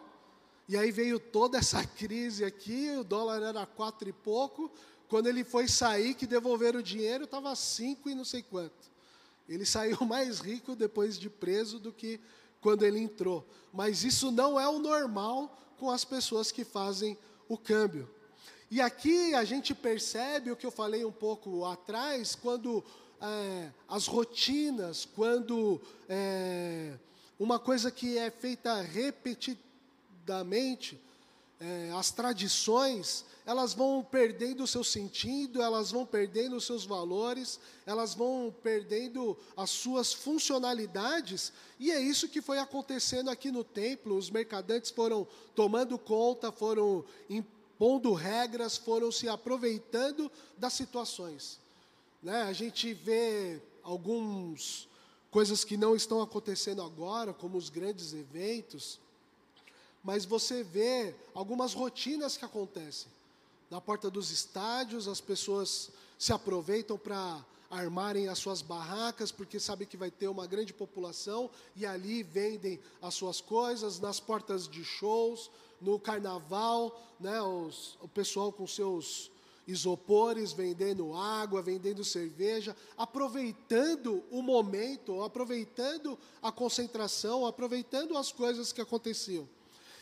e 0.68 0.76
aí 0.76 0.90
veio 0.90 1.18
toda 1.18 1.58
essa 1.58 1.84
crise 1.98 2.44
aqui, 2.44 2.90
o 2.96 3.04
dólar 3.04 3.42
era 3.42 3.66
quatro 3.66 4.08
e 4.08 4.12
pouco, 4.12 4.70
quando 5.08 5.26
ele 5.26 5.44
foi 5.44 5.68
sair, 5.68 6.14
que 6.14 6.26
devolveram 6.26 6.80
o 6.80 6.82
dinheiro, 6.82 7.24
estava 7.24 7.54
cinco 7.54 8.08
e 8.08 8.14
não 8.14 8.24
sei 8.24 8.42
quanto. 8.42 8.90
Ele 9.48 9.66
saiu 9.66 9.98
mais 10.06 10.38
rico 10.38 10.74
depois 10.74 11.18
de 11.18 11.28
preso 11.28 11.78
do 11.78 11.92
que 11.92 12.20
quando 12.60 12.84
ele 12.84 12.98
entrou. 12.98 13.46
Mas 13.72 14.04
isso 14.04 14.30
não 14.30 14.58
é 14.58 14.68
o 14.68 14.78
normal 14.78 15.58
com 15.78 15.90
as 15.90 16.04
pessoas 16.04 16.52
que 16.52 16.64
fazem 16.64 17.18
o 17.48 17.58
câmbio. 17.58 18.08
E 18.70 18.80
aqui 18.80 19.34
a 19.34 19.44
gente 19.44 19.74
percebe 19.74 20.50
o 20.50 20.56
que 20.56 20.64
eu 20.64 20.70
falei 20.70 21.04
um 21.04 21.12
pouco 21.12 21.66
atrás, 21.66 22.34
quando 22.34 22.82
é, 23.22 23.70
as 23.88 24.06
rotinas, 24.08 25.04
quando 25.04 25.80
é, 26.08 26.94
uma 27.38 27.60
coisa 27.60 27.90
que 27.90 28.16
é 28.18 28.30
feita 28.30 28.82
repetidamente, 28.82 31.00
é, 31.60 31.90
as 31.96 32.10
tradições, 32.10 33.24
elas 33.46 33.74
vão 33.74 34.02
perdendo 34.02 34.64
o 34.64 34.66
seu 34.66 34.82
sentido, 34.82 35.62
elas 35.62 35.92
vão 35.92 36.04
perdendo 36.04 36.56
os 36.56 36.66
seus 36.66 36.84
valores, 36.84 37.60
elas 37.86 38.12
vão 38.12 38.52
perdendo 38.62 39.38
as 39.56 39.70
suas 39.70 40.12
funcionalidades, 40.12 41.52
e 41.78 41.92
é 41.92 42.00
isso 42.00 42.28
que 42.28 42.42
foi 42.42 42.58
acontecendo 42.58 43.30
aqui 43.30 43.52
no 43.52 43.62
templo. 43.62 44.16
Os 44.16 44.30
mercadantes 44.30 44.90
foram 44.90 45.28
tomando 45.54 45.96
conta, 45.96 46.50
foram 46.50 47.04
impondo 47.30 48.12
regras, 48.12 48.76
foram 48.76 49.12
se 49.12 49.28
aproveitando 49.28 50.28
das 50.58 50.72
situações. 50.72 51.61
Né? 52.22 52.42
A 52.42 52.52
gente 52.52 52.94
vê 52.94 53.60
algumas 53.82 54.88
coisas 55.30 55.64
que 55.64 55.76
não 55.76 55.96
estão 55.96 56.22
acontecendo 56.22 56.82
agora, 56.82 57.32
como 57.32 57.58
os 57.58 57.68
grandes 57.68 58.12
eventos, 58.12 59.00
mas 60.04 60.24
você 60.24 60.62
vê 60.62 61.14
algumas 61.34 61.74
rotinas 61.74 62.36
que 62.36 62.44
acontecem. 62.44 63.10
Na 63.70 63.80
porta 63.80 64.10
dos 64.10 64.30
estádios, 64.30 65.08
as 65.08 65.20
pessoas 65.20 65.90
se 66.18 66.32
aproveitam 66.32 66.98
para 66.98 67.44
armarem 67.70 68.28
as 68.28 68.38
suas 68.38 68.60
barracas, 68.60 69.32
porque 69.32 69.58
sabem 69.58 69.88
que 69.88 69.96
vai 69.96 70.10
ter 70.10 70.28
uma 70.28 70.46
grande 70.46 70.74
população, 70.74 71.48
e 71.74 71.86
ali 71.86 72.22
vendem 72.22 72.78
as 73.00 73.14
suas 73.14 73.40
coisas, 73.40 73.98
nas 73.98 74.20
portas 74.20 74.68
de 74.68 74.84
shows, 74.84 75.50
no 75.80 75.98
carnaval, 75.98 77.02
né, 77.18 77.40
os, 77.40 77.96
o 78.02 78.06
pessoal 78.06 78.52
com 78.52 78.66
seus 78.66 79.31
isopores, 79.72 80.52
vendendo 80.52 81.14
água, 81.14 81.60
vendendo 81.60 82.04
cerveja, 82.04 82.76
aproveitando 82.96 84.22
o 84.30 84.42
momento, 84.42 85.22
aproveitando 85.22 86.18
a 86.40 86.52
concentração, 86.52 87.46
aproveitando 87.46 88.16
as 88.16 88.30
coisas 88.30 88.72
que 88.72 88.80
aconteciam. 88.80 89.48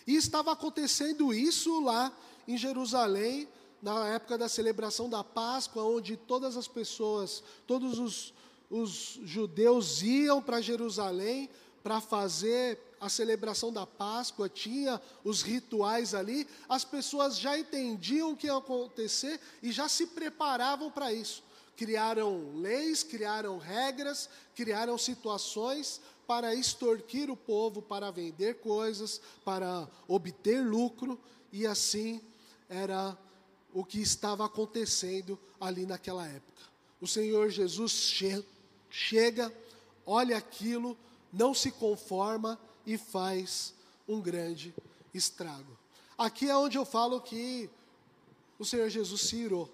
E 0.07 0.17
estava 0.17 0.53
acontecendo 0.53 1.33
isso 1.33 1.81
lá 1.81 2.13
em 2.47 2.59
Jerusalém, 2.59 3.49
na 3.81 4.09
época 4.09 4.37
da 4.37 4.49
celebração 4.49 5.09
da 5.09 5.25
Páscoa, 5.25 5.85
onde 5.85 6.17
todas 6.17 6.57
as 6.57 6.69
pessoas, 6.69 7.43
todos 7.67 7.99
os, 7.99 8.35
os 8.69 9.19
judeus 9.23 10.03
iam 10.03 10.43
para 10.43 10.61
Jerusalém 10.61 11.49
para 11.83 12.01
fazer 12.01 12.79
a 13.01 13.09
celebração 13.09 13.73
da 13.73 13.87
Páscoa, 13.87 14.49
tinha 14.49 15.01
os 15.25 15.41
rituais 15.41 16.15
ali, 16.15 16.47
as 16.69 16.85
pessoas 16.85 17.39
já 17.39 17.59
entendiam 17.59 18.33
o 18.33 18.37
que 18.37 18.47
ia 18.47 18.57
acontecer 18.57 19.41
e 19.63 19.73
já 19.73 19.89
se 19.89 20.07
preparavam 20.09 20.91
para 20.91 21.13
isso. 21.13 21.43
Criaram 21.77 22.53
leis, 22.57 23.03
criaram 23.03 23.57
regras, 23.57 24.29
criaram 24.55 24.99
situações 24.99 26.01
para 26.27 26.55
extorquir 26.55 27.31
o 27.31 27.37
povo, 27.37 27.81
para 27.81 28.11
vender 28.11 28.61
coisas, 28.61 29.21
para 29.45 29.89
obter 30.07 30.63
lucro, 30.63 31.19
e 31.51 31.67
assim 31.67 32.21
era 32.69 33.17
o 33.73 33.85
que 33.85 34.01
estava 34.01 34.45
acontecendo 34.45 35.39
ali 35.59 35.87
naquela 35.87 36.29
época. 36.29 36.63
O 37.01 37.07
Senhor 37.07 37.49
Jesus 37.49 37.93
che 38.13 38.45
chega, 38.91 39.53
olha 40.05 40.37
aquilo, 40.37 40.99
não 41.33 41.55
se 41.55 41.71
conforma 41.71 42.61
e 42.87 42.97
faz 42.97 43.75
um 44.09 44.21
grande 44.21 44.75
estrago. 45.15 45.77
Aqui 46.17 46.49
é 46.49 46.57
onde 46.57 46.77
eu 46.77 46.85
falo 46.85 47.21
que 47.21 47.71
o 48.59 48.65
Senhor 48.65 48.89
Jesus 48.89 49.23
se 49.23 49.37
irou. 49.37 49.71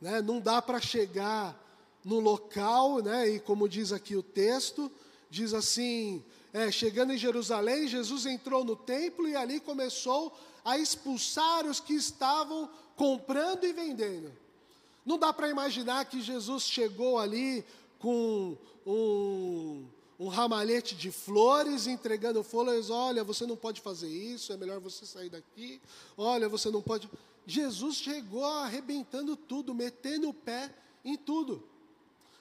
Né? 0.00 0.22
Não 0.22 0.40
dá 0.40 0.62
para 0.62 0.80
chegar 0.80 1.58
no 2.04 2.20
local, 2.20 3.00
né? 3.00 3.28
e 3.28 3.40
como 3.40 3.68
diz 3.68 3.92
aqui 3.92 4.14
o 4.14 4.22
texto, 4.22 4.90
diz 5.28 5.52
assim: 5.52 6.24
é, 6.52 6.70
chegando 6.70 7.12
em 7.12 7.18
Jerusalém, 7.18 7.88
Jesus 7.88 8.24
entrou 8.24 8.64
no 8.64 8.76
templo 8.76 9.28
e 9.28 9.36
ali 9.36 9.60
começou 9.60 10.36
a 10.64 10.78
expulsar 10.78 11.66
os 11.66 11.80
que 11.80 11.94
estavam 11.94 12.68
comprando 12.96 13.64
e 13.64 13.72
vendendo. 13.72 14.32
Não 15.04 15.18
dá 15.18 15.32
para 15.32 15.48
imaginar 15.48 16.04
que 16.04 16.20
Jesus 16.20 16.64
chegou 16.64 17.18
ali 17.18 17.64
com 17.98 18.56
um, 18.86 19.84
um 20.18 20.28
ramalhete 20.28 20.96
de 20.96 21.12
flores, 21.12 21.86
entregando 21.86 22.42
flores. 22.42 22.90
Olha, 22.90 23.22
você 23.22 23.46
não 23.46 23.56
pode 23.56 23.80
fazer 23.80 24.08
isso, 24.08 24.52
é 24.52 24.56
melhor 24.56 24.80
você 24.80 25.06
sair 25.06 25.30
daqui. 25.30 25.80
Olha, 26.16 26.48
você 26.48 26.70
não 26.70 26.82
pode. 26.82 27.08
Jesus 27.46 27.96
chegou 27.96 28.44
arrebentando 28.44 29.36
tudo, 29.36 29.74
metendo 29.74 30.28
o 30.28 30.34
pé 30.34 30.74
em 31.04 31.16
tudo. 31.16 31.62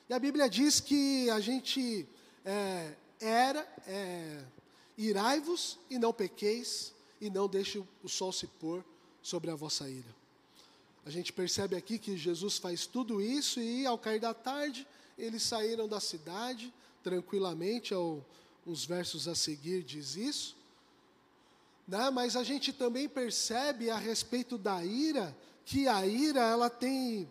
E 0.09 0.13
a 0.13 0.19
Bíblia 0.19 0.49
diz 0.49 0.79
que 0.79 1.29
a 1.29 1.39
gente 1.39 2.07
é, 2.43 2.93
era, 3.19 3.59
é, 3.85 4.43
irai-vos 4.97 5.77
e 5.89 5.99
não 5.99 6.11
pequeis, 6.11 6.93
e 7.19 7.29
não 7.29 7.47
deixe 7.47 7.83
o 8.03 8.09
sol 8.09 8.31
se 8.31 8.47
pôr 8.47 8.83
sobre 9.21 9.51
a 9.51 9.55
vossa 9.55 9.89
ira. 9.89 10.15
A 11.05 11.09
gente 11.09 11.31
percebe 11.31 11.75
aqui 11.75 11.97
que 11.97 12.17
Jesus 12.17 12.57
faz 12.57 12.85
tudo 12.85 13.21
isso 13.21 13.59
e 13.59 13.85
ao 13.85 13.97
cair 13.97 14.19
da 14.19 14.33
tarde, 14.33 14.87
eles 15.17 15.43
saíram 15.43 15.87
da 15.87 15.99
cidade 15.99 16.73
tranquilamente, 17.07 17.93
ao, 17.93 18.21
uns 18.65 18.83
versos 18.83 19.29
a 19.29 19.35
seguir 19.35 19.81
diz 19.81 20.17
isso. 20.17 20.57
Né? 21.87 22.09
Mas 22.09 22.35
a 22.35 22.43
gente 22.43 22.73
também 22.73 23.07
percebe 23.07 23.89
a 23.89 23.97
respeito 23.97 24.57
da 24.57 24.83
ira, 24.83 25.33
que 25.63 25.87
a 25.87 26.05
ira 26.05 26.41
ela 26.41 26.69
tem, 26.69 27.25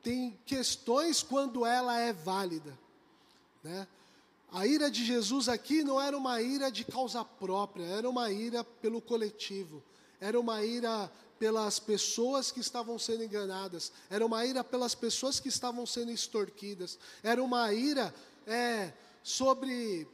tem 0.00 0.38
questões 0.46 1.24
quando 1.24 1.66
ela 1.66 1.98
é 1.98 2.12
válida. 2.12 2.78
Né? 3.64 3.88
A 4.52 4.64
ira 4.64 4.88
de 4.88 5.04
Jesus 5.04 5.48
aqui 5.48 5.82
não 5.82 6.00
era 6.00 6.16
uma 6.16 6.40
ira 6.40 6.70
de 6.70 6.84
causa 6.84 7.24
própria, 7.24 7.84
era 7.84 8.08
uma 8.08 8.30
ira 8.30 8.62
pelo 8.62 9.00
coletivo, 9.00 9.82
era 10.20 10.38
uma 10.38 10.64
ira 10.64 11.10
pelas 11.36 11.80
pessoas 11.80 12.52
que 12.52 12.60
estavam 12.60 12.96
sendo 12.96 13.24
enganadas, 13.24 13.90
era 14.08 14.24
uma 14.24 14.46
ira 14.46 14.62
pelas 14.62 14.94
pessoas 14.94 15.40
que 15.40 15.48
estavam 15.48 15.84
sendo 15.84 16.12
extorquidas, 16.12 16.96
era 17.24 17.42
uma 17.42 17.74
ira 17.74 18.14
é, 18.46 18.92
sobre 19.26 20.06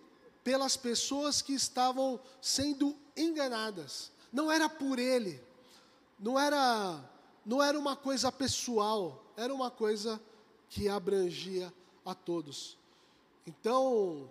pelas 0.42 0.74
pessoas 0.74 1.42
que 1.42 1.52
estavam 1.52 2.18
sendo 2.40 2.96
enganadas. 3.14 4.10
Não 4.32 4.50
era 4.50 4.70
por 4.70 4.98
ele, 4.98 5.38
não 6.18 6.40
era 6.40 7.10
não 7.44 7.62
era 7.62 7.78
uma 7.78 7.94
coisa 7.94 8.32
pessoal, 8.32 9.22
era 9.36 9.52
uma 9.52 9.70
coisa 9.70 10.18
que 10.70 10.88
abrangia 10.88 11.70
a 12.06 12.14
todos. 12.14 12.78
Então, 13.46 14.30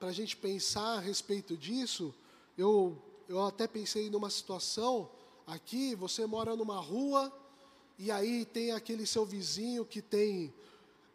para 0.00 0.08
a 0.08 0.12
gente 0.12 0.36
pensar 0.36 0.96
a 0.96 1.00
respeito 1.00 1.56
disso, 1.56 2.12
eu, 2.58 3.00
eu 3.28 3.46
até 3.46 3.68
pensei 3.68 4.10
numa 4.10 4.28
situação 4.28 5.08
aqui, 5.46 5.94
você 5.94 6.26
mora 6.26 6.56
numa 6.56 6.80
rua, 6.80 7.32
e 7.96 8.10
aí 8.10 8.44
tem 8.44 8.72
aquele 8.72 9.06
seu 9.06 9.24
vizinho 9.24 9.84
que 9.84 10.02
tem 10.02 10.52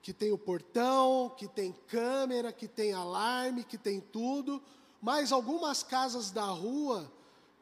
que 0.06 0.14
tem 0.14 0.32
o 0.32 0.38
portão, 0.38 1.34
que 1.36 1.48
tem 1.48 1.72
câmera, 1.88 2.54
que 2.54 2.68
tem 2.68 2.94
alarme, 2.94 3.64
que 3.64 3.76
tem 3.76 4.00
tudo, 4.00 4.62
mas 5.02 5.32
algumas 5.32 5.82
casas 5.82 6.30
da 6.30 6.46
rua 6.46 7.12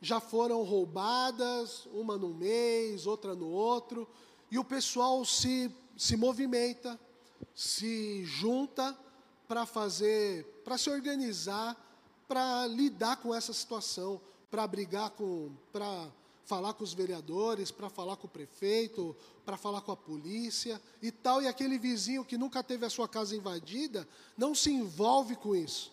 já 0.01 0.19
foram 0.19 0.61
roubadas, 0.61 1.87
uma 1.93 2.17
no 2.17 2.33
mês, 2.33 3.07
outra 3.07 3.33
no 3.33 3.47
outro, 3.47 4.05
e 4.51 4.59
o 4.59 4.63
pessoal 4.65 5.23
se, 5.23 5.73
se 5.95 6.17
movimenta, 6.17 6.99
se 7.55 8.25
junta 8.25 8.93
para 9.47 9.65
fazer, 9.65 10.43
para 10.65 10.77
se 10.77 10.89
organizar, 10.89 11.77
para 12.27 12.67
lidar 12.67 13.21
com 13.21 13.33
essa 13.33 13.53
situação, 13.53 14.19
para 14.51 14.67
brigar 14.67 15.11
com, 15.11 15.49
para 15.71 16.11
falar 16.45 16.73
com 16.73 16.83
os 16.83 16.93
vereadores, 16.93 17.71
para 17.71 17.89
falar 17.89 18.17
com 18.17 18.27
o 18.27 18.29
prefeito, 18.29 19.15
para 19.45 19.57
falar 19.57 19.81
com 19.81 19.91
a 19.91 19.97
polícia 19.97 20.81
e 21.01 21.11
tal, 21.11 21.41
e 21.41 21.47
aquele 21.47 21.77
vizinho 21.77 22.25
que 22.25 22.37
nunca 22.37 22.63
teve 22.63 22.85
a 22.85 22.89
sua 22.89 23.07
casa 23.07 23.35
invadida, 23.35 24.07
não 24.37 24.53
se 24.53 24.71
envolve 24.71 25.35
com 25.35 25.55
isso. 25.55 25.91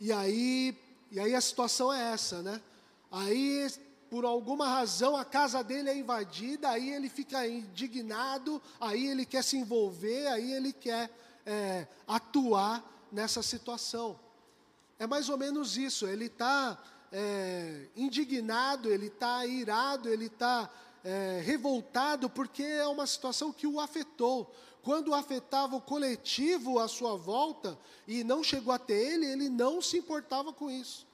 E 0.00 0.12
aí, 0.12 0.76
e 1.10 1.20
aí 1.20 1.34
a 1.34 1.40
situação 1.40 1.92
é 1.92 2.12
essa, 2.12 2.42
né? 2.42 2.60
Aí 3.10 3.68
por 4.10 4.24
alguma 4.24 4.68
razão 4.68 5.16
a 5.16 5.24
casa 5.24 5.62
dele 5.64 5.90
é 5.90 5.96
invadida, 5.96 6.70
aí 6.70 6.90
ele 6.90 7.08
fica 7.08 7.46
indignado, 7.48 8.62
aí 8.80 9.08
ele 9.08 9.26
quer 9.26 9.42
se 9.42 9.56
envolver, 9.56 10.28
aí 10.28 10.52
ele 10.52 10.72
quer 10.72 11.10
é, 11.44 11.86
atuar 12.06 12.84
nessa 13.10 13.42
situação. 13.42 14.18
É 14.98 15.06
mais 15.06 15.28
ou 15.28 15.36
menos 15.36 15.76
isso, 15.76 16.06
ele 16.06 16.26
está 16.26 16.78
é, 17.16 17.86
indignado, 17.94 18.90
ele 18.90 19.06
está 19.06 19.46
irado, 19.46 20.08
ele 20.08 20.26
está 20.26 20.68
é, 21.04 21.40
revoltado, 21.44 22.28
porque 22.28 22.64
é 22.64 22.86
uma 22.88 23.06
situação 23.06 23.52
que 23.52 23.68
o 23.68 23.78
afetou. 23.78 24.52
Quando 24.82 25.14
afetava 25.14 25.76
o 25.76 25.80
coletivo 25.80 26.80
à 26.80 26.88
sua 26.88 27.16
volta 27.16 27.78
e 28.06 28.24
não 28.24 28.42
chegou 28.42 28.74
até 28.74 28.94
ele, 28.94 29.26
ele 29.26 29.48
não 29.48 29.80
se 29.80 29.96
importava 29.96 30.52
com 30.52 30.68
isso. 30.68 31.06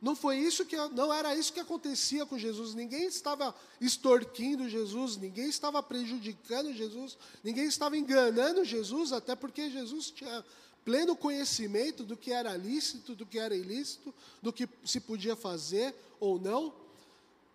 Não 0.00 0.14
foi 0.14 0.36
isso 0.36 0.66
que 0.66 0.76
não 0.76 1.12
era 1.12 1.34
isso 1.34 1.52
que 1.52 1.58
acontecia 1.58 2.26
com 2.26 2.38
Jesus. 2.38 2.74
Ninguém 2.74 3.06
estava 3.06 3.54
extorquindo 3.80 4.68
Jesus, 4.68 5.16
ninguém 5.16 5.48
estava 5.48 5.82
prejudicando 5.82 6.72
Jesus, 6.74 7.16
ninguém 7.42 7.64
estava 7.64 7.96
enganando 7.96 8.64
Jesus, 8.64 9.12
até 9.12 9.34
porque 9.34 9.70
Jesus 9.70 10.10
tinha 10.10 10.44
pleno 10.88 11.14
conhecimento 11.14 12.02
do 12.02 12.16
que 12.16 12.32
era 12.32 12.56
lícito, 12.56 13.14
do 13.14 13.26
que 13.26 13.38
era 13.38 13.54
ilícito, 13.54 14.14
do 14.40 14.50
que 14.50 14.66
se 14.82 14.98
podia 14.98 15.36
fazer 15.36 15.94
ou 16.18 16.40
não. 16.40 16.72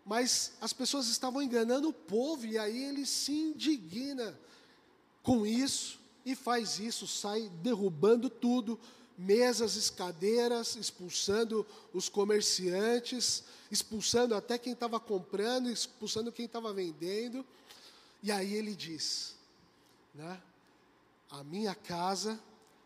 Mas 0.06 0.52
as 0.62 0.72
pessoas 0.72 1.08
estavam 1.08 1.41
enganando 1.41 1.89
o 1.89 1.93
povo 1.93 2.46
e 2.46 2.60
aí 2.60 2.84
ele 2.84 3.08
se 3.08 3.32
indigna 3.32 4.39
com 5.24 5.48
isso 5.48 6.00
e 6.24 6.36
faz 6.36 6.78
isso, 6.78 7.08
sai 7.08 7.50
derrubando 7.63 8.30
tudo, 8.30 8.80
mesas, 9.17 9.78
escadeiras, 9.78 10.76
expulsando 10.76 11.65
os 11.91 12.08
comerciantes, 12.08 13.43
expulsando 13.72 14.36
até 14.36 14.60
quem 14.60 14.74
estava 14.74 15.00
comprando, 15.00 15.72
expulsando 15.72 16.32
quem 16.32 16.46
estava 16.46 16.72
vendendo. 16.72 17.43
E 18.22 18.32
aí 18.32 18.54
ele 18.54 18.76
diz, 18.76 19.36
né? 20.13 20.39
A 21.32 21.43
minha 21.43 21.74
casa 21.74 22.39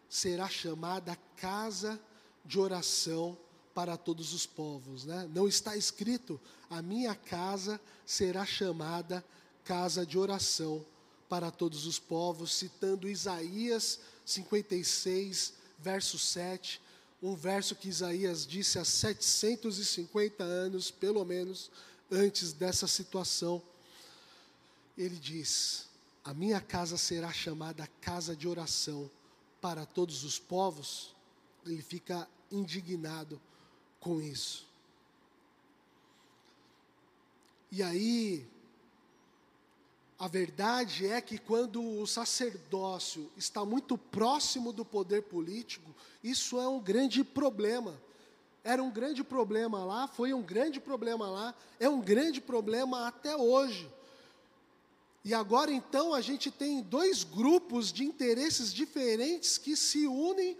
será 0.09 0.47
chamada 0.49 1.17
casa 1.35 1.99
de 2.45 2.59
oração 2.59 3.37
para 3.73 3.95
todos 3.95 4.33
os 4.33 4.45
povos, 4.45 5.05
né? 5.05 5.29
Não 5.33 5.47
está 5.47 5.75
escrito 5.75 6.39
a 6.69 6.81
minha 6.81 7.15
casa 7.15 7.79
será 8.05 8.45
chamada 8.45 9.23
casa 9.63 10.05
de 10.05 10.17
oração 10.17 10.85
para 11.29 11.51
todos 11.51 11.85
os 11.85 11.99
povos, 11.99 12.53
citando 12.53 13.09
Isaías 13.09 13.99
56, 14.25 15.53
verso 15.79 16.17
7, 16.17 16.81
um 17.21 17.35
verso 17.35 17.75
que 17.75 17.89
Isaías 17.89 18.45
disse 18.45 18.79
há 18.79 18.85
750 18.85 20.43
anos, 20.43 20.91
pelo 20.91 21.23
menos, 21.25 21.69
antes 22.11 22.53
dessa 22.53 22.87
situação. 22.87 23.61
Ele 24.97 25.15
diz: 25.15 25.85
A 26.23 26.33
minha 26.33 26.61
casa 26.61 26.97
será 26.97 27.31
chamada 27.31 27.87
casa 28.01 28.35
de 28.35 28.47
oração 28.47 29.09
para 29.61 29.85
todos 29.85 30.23
os 30.23 30.39
povos. 30.39 31.15
Ele 31.65 31.81
fica 31.81 32.27
indignado 32.51 33.41
com 33.99 34.21
isso. 34.21 34.65
E 37.71 37.83
aí, 37.83 38.45
a 40.17 40.27
verdade 40.27 41.05
é 41.05 41.21
que 41.21 41.37
quando 41.37 41.83
o 41.83 42.07
sacerdócio 42.07 43.29
está 43.37 43.63
muito 43.63 43.97
próximo 43.97 44.71
do 44.71 44.85
poder 44.85 45.23
político, 45.23 45.93
isso 46.23 46.59
é 46.59 46.67
um 46.67 46.79
grande 46.79 47.23
problema. 47.23 47.99
Era 48.63 48.81
um 48.81 48.89
grande 48.89 49.23
problema 49.23 49.83
lá, 49.83 50.07
foi 50.07 50.33
um 50.33 50.41
grande 50.41 50.79
problema 50.79 51.29
lá, 51.29 51.53
é 51.79 51.87
um 51.87 52.01
grande 52.01 52.41
problema 52.41 53.07
até 53.07 53.35
hoje. 53.35 53.89
E 55.27 55.33
agora 55.33 55.73
então 55.73 56.13
a 56.13 56.21
gente 56.21 56.49
tem 56.49 56.81
dois 56.81 57.25
grupos 57.25 57.91
de 57.91 58.05
interesses 58.05 58.73
diferentes 58.73 59.57
que 59.57 59.75
se 59.75 60.07
unem 60.07 60.57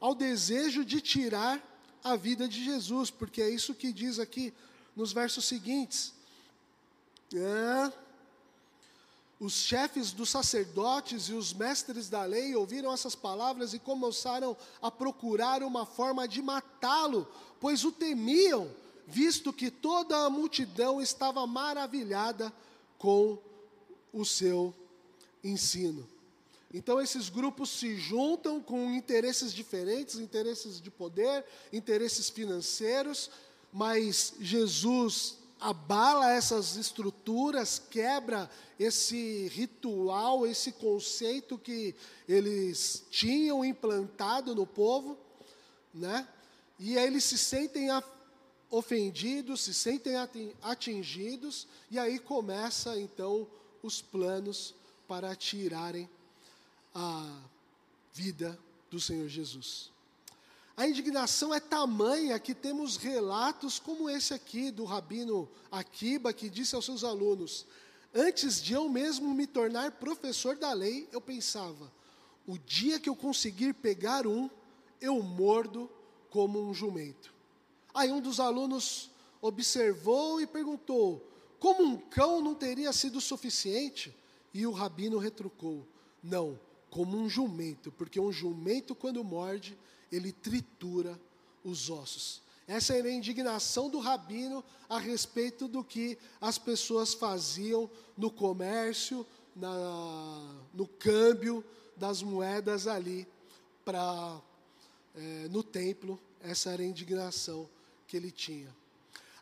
ao 0.00 0.12
desejo 0.12 0.84
de 0.84 1.00
tirar 1.00 1.62
a 2.02 2.16
vida 2.16 2.48
de 2.48 2.64
Jesus, 2.64 3.12
porque 3.12 3.40
é 3.40 3.48
isso 3.48 3.72
que 3.76 3.92
diz 3.92 4.18
aqui 4.18 4.52
nos 4.96 5.12
versos 5.12 5.44
seguintes. 5.44 6.12
É, 7.32 7.92
os 9.38 9.52
chefes 9.52 10.10
dos 10.10 10.30
sacerdotes 10.30 11.28
e 11.28 11.34
os 11.34 11.52
mestres 11.52 12.08
da 12.08 12.24
lei 12.24 12.56
ouviram 12.56 12.92
essas 12.92 13.14
palavras 13.14 13.72
e 13.72 13.78
começaram 13.78 14.56
a 14.82 14.90
procurar 14.90 15.62
uma 15.62 15.86
forma 15.86 16.26
de 16.26 16.42
matá-lo, 16.42 17.24
pois 17.60 17.84
o 17.84 17.92
temiam, 17.92 18.68
visto 19.06 19.52
que 19.52 19.70
toda 19.70 20.26
a 20.26 20.28
multidão 20.28 21.00
estava 21.00 21.46
maravilhada 21.46 22.52
com 22.98 23.38
o 24.20 24.24
seu 24.24 24.74
ensino. 25.42 26.08
Então, 26.72 27.00
esses 27.00 27.28
grupos 27.28 27.70
se 27.70 27.96
juntam 27.96 28.60
com 28.60 28.92
interesses 28.92 29.54
diferentes 29.54 30.16
interesses 30.16 30.80
de 30.80 30.90
poder, 30.90 31.44
interesses 31.72 32.28
financeiros 32.28 33.30
mas 33.72 34.34
Jesus 34.40 35.36
abala 35.60 36.32
essas 36.32 36.76
estruturas, 36.76 37.82
quebra 37.90 38.50
esse 38.78 39.48
ritual, 39.48 40.46
esse 40.46 40.72
conceito 40.72 41.58
que 41.58 41.94
eles 42.28 43.04
tinham 43.10 43.64
implantado 43.64 44.54
no 44.54 44.66
povo, 44.66 45.18
né? 45.92 46.26
E 46.78 46.96
aí 46.96 47.06
eles 47.06 47.24
se 47.24 47.36
sentem 47.36 47.88
ofendidos, 48.70 49.62
se 49.62 49.74
sentem 49.74 50.14
atingidos, 50.62 51.66
e 51.90 51.98
aí 51.98 52.20
começa 52.20 52.98
então 52.98 53.48
os 53.82 54.00
planos 54.00 54.74
para 55.06 55.34
tirarem 55.34 56.08
a 56.94 57.40
vida 58.12 58.58
do 58.90 59.00
Senhor 59.00 59.28
Jesus. 59.28 59.90
A 60.76 60.86
indignação 60.86 61.52
é 61.52 61.58
tamanha 61.58 62.38
que 62.38 62.54
temos 62.54 62.96
relatos 62.96 63.78
como 63.78 64.08
esse 64.08 64.32
aqui 64.32 64.70
do 64.70 64.84
rabino 64.84 65.48
Akiba, 65.72 66.32
que 66.32 66.48
disse 66.48 66.74
aos 66.74 66.84
seus 66.84 67.02
alunos: 67.02 67.66
Antes 68.14 68.62
de 68.62 68.74
eu 68.74 68.88
mesmo 68.88 69.34
me 69.34 69.46
tornar 69.46 69.92
professor 69.92 70.56
da 70.56 70.72
lei, 70.72 71.08
eu 71.10 71.20
pensava: 71.20 71.92
o 72.46 72.56
dia 72.56 73.00
que 73.00 73.08
eu 73.08 73.16
conseguir 73.16 73.74
pegar 73.74 74.26
um, 74.26 74.48
eu 75.00 75.22
mordo 75.22 75.90
como 76.30 76.60
um 76.60 76.72
jumento. 76.72 77.34
Aí 77.92 78.12
um 78.12 78.20
dos 78.20 78.38
alunos 78.38 79.10
observou 79.40 80.40
e 80.40 80.46
perguntou: 80.46 81.28
como 81.58 81.82
um 81.82 81.96
cão 81.96 82.40
não 82.40 82.54
teria 82.54 82.92
sido 82.92 83.20
suficiente? 83.20 84.14
E 84.52 84.66
o 84.66 84.72
rabino 84.72 85.18
retrucou: 85.18 85.86
não, 86.22 86.58
como 86.90 87.16
um 87.16 87.28
jumento, 87.28 87.92
porque 87.92 88.20
um 88.20 88.32
jumento, 88.32 88.94
quando 88.94 89.22
morde, 89.24 89.78
ele 90.10 90.32
tritura 90.32 91.18
os 91.64 91.90
ossos. 91.90 92.40
Essa 92.66 92.94
era 92.94 93.08
a 93.08 93.12
indignação 93.12 93.88
do 93.88 93.98
rabino 93.98 94.62
a 94.88 94.98
respeito 94.98 95.66
do 95.66 95.82
que 95.82 96.18
as 96.40 96.58
pessoas 96.58 97.14
faziam 97.14 97.90
no 98.16 98.30
comércio, 98.30 99.26
na, 99.56 100.54
no 100.74 100.86
câmbio 100.86 101.64
das 101.96 102.22
moedas 102.22 102.86
ali 102.86 103.26
para 103.84 104.40
é, 105.14 105.48
no 105.48 105.62
templo. 105.62 106.20
Essa 106.42 106.70
era 106.70 106.82
a 106.82 106.86
indignação 106.86 107.68
que 108.06 108.16
ele 108.16 108.30
tinha. 108.30 108.74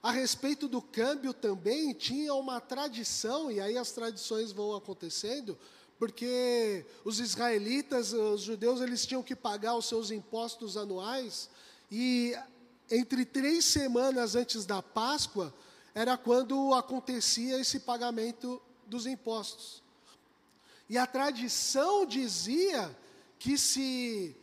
A 0.07 0.13
respeito 0.13 0.69
do 0.69 0.81
câmbio 0.81 1.35
também 1.35 1.93
tinha 1.93 2.33
uma 2.33 2.61
tradição, 2.61 3.51
e 3.51 3.61
aí 3.61 3.77
as 3.77 3.91
tradições 3.91 4.53
vão 4.53 4.73
acontecendo, 4.73 5.59
porque 5.99 6.87
os 7.05 7.19
israelitas, 7.19 8.13
os 8.13 8.43
judeus, 8.43 8.81
eles 8.81 9.05
tinham 9.05 9.21
que 9.21 9.35
pagar 9.35 9.75
os 9.75 9.87
seus 9.87 10.13
impostos 10.13 10.77
anuais, 10.77 11.51
e 11.91 12.37
entre 12.89 13.25
três 13.25 13.65
semanas 13.65 14.37
antes 14.37 14.65
da 14.65 14.81
Páscoa, 14.81 15.53
era 15.93 16.17
quando 16.17 16.73
acontecia 16.73 17.59
esse 17.59 17.81
pagamento 17.81 18.63
dos 18.87 19.07
impostos. 19.07 19.83
E 20.89 20.97
a 20.97 21.05
tradição 21.05 22.07
dizia 22.07 22.97
que 23.41 23.59
se 23.59 24.37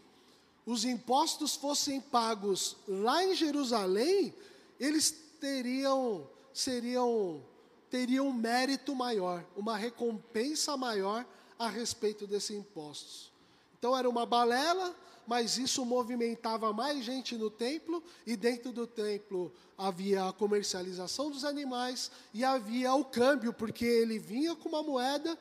os 0.65 0.83
impostos 0.83 1.55
fossem 1.55 2.01
pagos 2.01 2.75
lá 2.85 3.23
em 3.23 3.33
Jerusalém, 3.33 4.35
eles 4.77 5.22
teriam, 5.43 6.25
seriam, 6.53 7.43
teriam 7.89 8.29
um 8.29 8.33
mérito 8.33 8.95
maior, 8.95 9.43
uma 9.57 9.75
recompensa 9.75 10.77
maior 10.77 11.25
a 11.59 11.67
respeito 11.67 12.25
desses 12.25 12.51
impostos. 12.51 13.29
Então 13.77 13.97
era 13.97 14.09
uma 14.09 14.25
balela, 14.25 14.95
mas 15.27 15.57
isso 15.57 15.85
movimentava 15.85 16.71
mais 16.71 17.03
gente 17.03 17.35
no 17.35 17.49
templo, 17.49 18.01
e 18.25 18.37
dentro 18.37 18.71
do 18.71 18.87
templo 18.87 19.51
havia 19.77 20.29
a 20.29 20.31
comercialização 20.31 21.29
dos 21.29 21.43
animais 21.43 22.09
e 22.33 22.45
havia 22.45 22.93
o 22.93 23.03
câmbio, 23.03 23.51
porque 23.51 23.83
ele 23.83 24.17
vinha 24.17 24.55
com 24.55 24.69
uma 24.69 24.81
moeda 24.81 25.37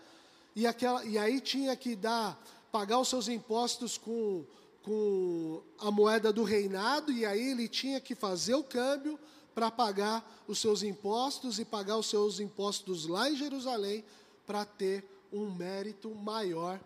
e, 0.56 0.66
aquela, 0.66 1.04
e 1.04 1.16
aí 1.16 1.40
tinha 1.40 1.76
que 1.76 1.94
dar, 1.94 2.44
pagar 2.72 2.98
os 2.98 3.06
seus 3.06 3.28
impostos 3.28 3.96
com, 3.96 4.44
com 4.82 5.62
a 5.78 5.92
moeda 5.92 6.32
do 6.32 6.42
reinado, 6.42 7.12
e 7.12 7.24
aí 7.24 7.52
ele 7.52 7.68
tinha 7.68 8.00
que 8.00 8.16
fazer 8.16 8.56
o 8.56 8.64
câmbio 8.64 9.16
para 9.54 9.70
pagar 9.70 10.42
os 10.46 10.58
seus 10.58 10.82
impostos 10.82 11.58
e 11.58 11.64
pagar 11.64 11.96
os 11.96 12.06
seus 12.06 12.40
impostos 12.40 13.06
lá 13.06 13.30
em 13.30 13.36
Jerusalém 13.36 14.04
para 14.46 14.64
ter 14.64 15.04
um 15.32 15.50
mérito 15.50 16.14
maior 16.14 16.80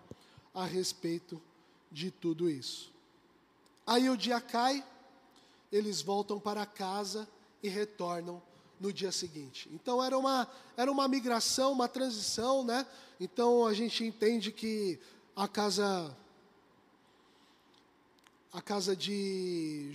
a 0.55 0.65
respeito 0.65 1.41
de 1.91 2.11
tudo 2.11 2.49
isso. 2.49 2.93
Aí 3.87 4.09
o 4.11 4.17
dia 4.17 4.41
cai, 4.41 4.85
eles 5.71 6.03
voltam 6.03 6.41
para 6.41 6.67
casa 6.67 7.29
e 7.63 7.69
retornam 7.69 8.43
no 8.81 8.93
dia 8.93 9.11
seguinte. 9.11 9.69
Então 9.73 10.03
era 10.03 10.19
uma, 10.19 10.49
era 10.77 10.91
uma 10.91 11.09
migração, 11.09 11.73
uma 11.73 11.89
transição, 11.89 12.65
né? 12.65 12.87
Então 13.19 13.67
a 13.67 13.73
gente 13.73 14.05
entende 14.05 14.53
que 14.53 14.99
a 15.35 15.49
casa 15.49 16.15
a 18.53 18.63
casa 18.63 18.97
de, 18.97 19.93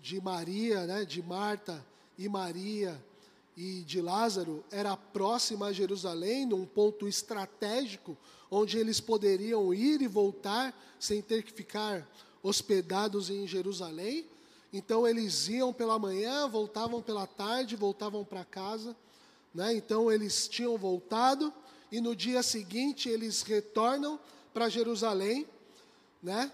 de 0.00 0.20
Maria, 0.20 0.86
né, 0.86 1.04
de 1.04 1.20
Marta 1.20 1.84
e 2.18 2.28
Maria, 2.28 3.00
e 3.56 3.80
de 3.82 4.00
Lázaro 4.02 4.62
era 4.70 4.96
próxima 4.96 5.66
a 5.66 5.72
Jerusalém, 5.72 6.44
num 6.44 6.66
ponto 6.66 7.08
estratégico, 7.08 8.16
onde 8.50 8.78
eles 8.78 9.00
poderiam 9.00 9.72
ir 9.72 10.02
e 10.02 10.06
voltar 10.06 10.74
sem 11.00 11.22
ter 11.22 11.42
que 11.42 11.52
ficar 11.52 12.06
hospedados 12.42 13.30
em 13.30 13.46
Jerusalém. 13.46 14.26
Então 14.72 15.06
eles 15.06 15.48
iam 15.48 15.72
pela 15.72 15.98
manhã, 15.98 16.46
voltavam 16.46 17.00
pela 17.00 17.26
tarde, 17.26 17.76
voltavam 17.76 18.24
para 18.24 18.44
casa. 18.44 18.94
Né? 19.54 19.74
Então 19.74 20.12
eles 20.12 20.46
tinham 20.48 20.76
voltado 20.76 21.52
e 21.90 21.98
no 22.00 22.14
dia 22.14 22.42
seguinte 22.42 23.08
eles 23.08 23.42
retornam 23.42 24.20
para 24.52 24.68
Jerusalém, 24.68 25.46
né? 26.22 26.50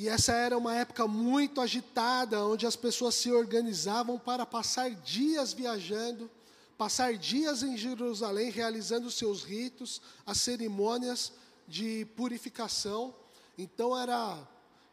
E 0.00 0.08
essa 0.08 0.32
era 0.32 0.56
uma 0.56 0.76
época 0.76 1.08
muito 1.08 1.60
agitada, 1.60 2.44
onde 2.44 2.64
as 2.64 2.76
pessoas 2.76 3.16
se 3.16 3.32
organizavam 3.32 4.16
para 4.16 4.46
passar 4.46 4.92
dias 4.92 5.52
viajando, 5.52 6.30
passar 6.76 7.14
dias 7.14 7.64
em 7.64 7.76
Jerusalém 7.76 8.48
realizando 8.48 9.10
seus 9.10 9.42
ritos, 9.42 10.00
as 10.24 10.38
cerimônias 10.38 11.32
de 11.66 12.06
purificação. 12.14 13.12
Então 13.58 13.98
era 13.98 14.38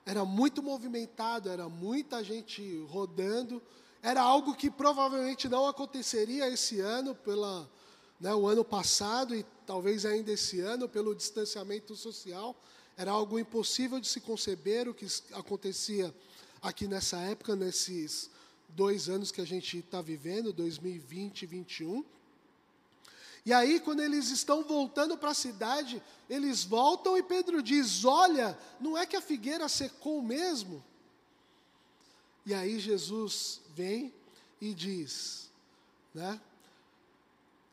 era 0.07 0.25
muito 0.25 0.63
movimentado, 0.63 1.51
era 1.51 1.69
muita 1.69 2.23
gente 2.23 2.83
rodando. 2.89 3.61
Era 4.01 4.23
algo 4.23 4.55
que 4.55 4.71
provavelmente 4.71 5.47
não 5.47 5.67
aconteceria 5.67 6.49
esse 6.49 6.79
ano 6.79 7.13
pela 7.13 7.69
Né, 8.19 8.33
o 8.33 8.47
ano 8.47 8.65
passado 8.65 9.35
e 9.35 9.45
talvez 9.67 10.03
ainda 10.03 10.31
esse 10.31 10.61
ano, 10.61 10.89
pelo 10.89 11.13
distanciamento 11.13 11.95
social, 11.95 12.55
era 12.97 13.11
algo 13.11 13.37
impossível 13.37 13.99
de 13.99 14.07
se 14.07 14.19
conceber 14.21 14.87
o 14.87 14.93
que 14.93 15.05
acontecia 15.33 16.13
aqui 16.61 16.87
nessa 16.87 17.17
época, 17.17 17.55
nesses 17.55 18.29
dois 18.69 19.09
anos 19.09 19.31
que 19.31 19.41
a 19.41 19.45
gente 19.45 19.77
está 19.77 20.01
vivendo, 20.01 20.53
2020 20.53 21.43
e 21.43 21.47
2021. 21.47 22.05
E 23.45 23.53
aí, 23.53 23.79
quando 23.79 24.01
eles 24.01 24.29
estão 24.31 24.63
voltando 24.63 25.17
para 25.17 25.29
a 25.29 25.35
cidade, 25.35 26.01
eles 26.27 26.63
voltam 26.63 27.15
e 27.15 27.21
Pedro 27.21 27.61
diz: 27.61 28.03
Olha, 28.03 28.57
não 28.79 28.97
é 28.97 29.05
que 29.05 29.15
a 29.15 29.21
figueira 29.21 29.69
secou 29.69 30.21
mesmo? 30.21 30.83
E 32.45 32.53
aí 32.53 32.79
Jesus 32.79 33.61
vem 33.75 34.13
e 34.61 34.73
diz, 34.73 35.49
né? 36.13 36.39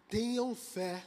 Tenham 0.09 0.55
fé 0.55 1.07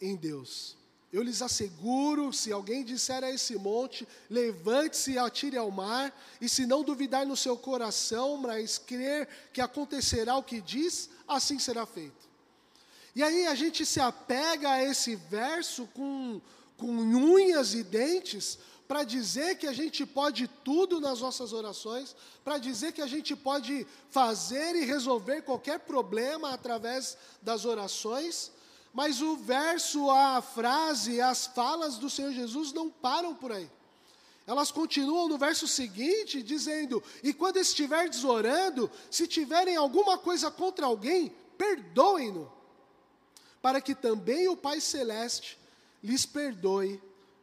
em 0.00 0.16
Deus. 0.16 0.76
Eu 1.12 1.22
lhes 1.22 1.42
asseguro, 1.42 2.32
se 2.32 2.50
alguém 2.50 2.82
disser 2.82 3.22
a 3.22 3.30
esse 3.30 3.56
monte, 3.56 4.08
levante-se 4.30 5.12
e 5.12 5.18
atire 5.18 5.58
ao 5.58 5.70
mar, 5.70 6.10
e 6.40 6.48
se 6.48 6.64
não 6.64 6.82
duvidar 6.82 7.26
no 7.26 7.36
seu 7.36 7.54
coração, 7.54 8.38
mas 8.38 8.78
crer 8.78 9.28
que 9.52 9.60
acontecerá 9.60 10.36
o 10.36 10.42
que 10.42 10.60
diz, 10.60 11.10
assim 11.28 11.58
será 11.58 11.84
feito. 11.84 12.30
E 13.14 13.22
aí 13.22 13.46
a 13.46 13.54
gente 13.54 13.84
se 13.84 14.00
apega 14.00 14.70
a 14.70 14.82
esse 14.82 15.14
verso 15.14 15.86
com, 15.88 16.40
com 16.78 16.86
unhas 16.86 17.74
e 17.74 17.82
dentes, 17.82 18.58
para 18.88 19.04
dizer 19.04 19.56
que 19.56 19.66
a 19.66 19.72
gente 19.72 20.04
pode 20.04 20.46
tudo 20.62 21.00
nas 21.00 21.20
nossas 21.20 21.52
orações, 21.52 22.14
para 22.44 22.58
dizer 22.58 22.92
que 22.92 23.00
a 23.00 23.06
gente 23.06 23.34
pode 23.34 23.86
fazer 24.10 24.76
e 24.76 24.84
resolver 24.84 25.42
qualquer 25.42 25.80
problema 25.80 26.52
através 26.52 27.16
das 27.40 27.64
orações, 27.64 28.50
mas 28.92 29.22
o 29.22 29.36
verso, 29.36 30.10
a 30.10 30.42
frase, 30.42 31.20
as 31.20 31.46
falas 31.46 31.96
do 31.96 32.10
Senhor 32.10 32.32
Jesus 32.32 32.72
não 32.72 32.90
param 32.90 33.34
por 33.34 33.50
aí. 33.50 33.70
Elas 34.46 34.70
continuam 34.70 35.28
no 35.28 35.38
verso 35.38 35.66
seguinte, 35.66 36.42
dizendo: 36.42 37.02
E 37.22 37.32
quando 37.32 37.56
estiverdes 37.58 38.24
orando, 38.24 38.90
se 39.10 39.26
tiverem 39.26 39.76
alguma 39.76 40.18
coisa 40.18 40.50
contra 40.50 40.84
alguém, 40.84 41.32
perdoem-no, 41.56 42.52
para 43.62 43.80
que 43.80 43.94
também 43.94 44.48
o 44.48 44.56
Pai 44.56 44.80
Celeste 44.80 45.58
lhes 46.02 46.26
perdoe 46.26 47.00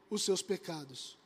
os 0.10 0.24
seus 0.24 0.42
pecados. 0.42 1.18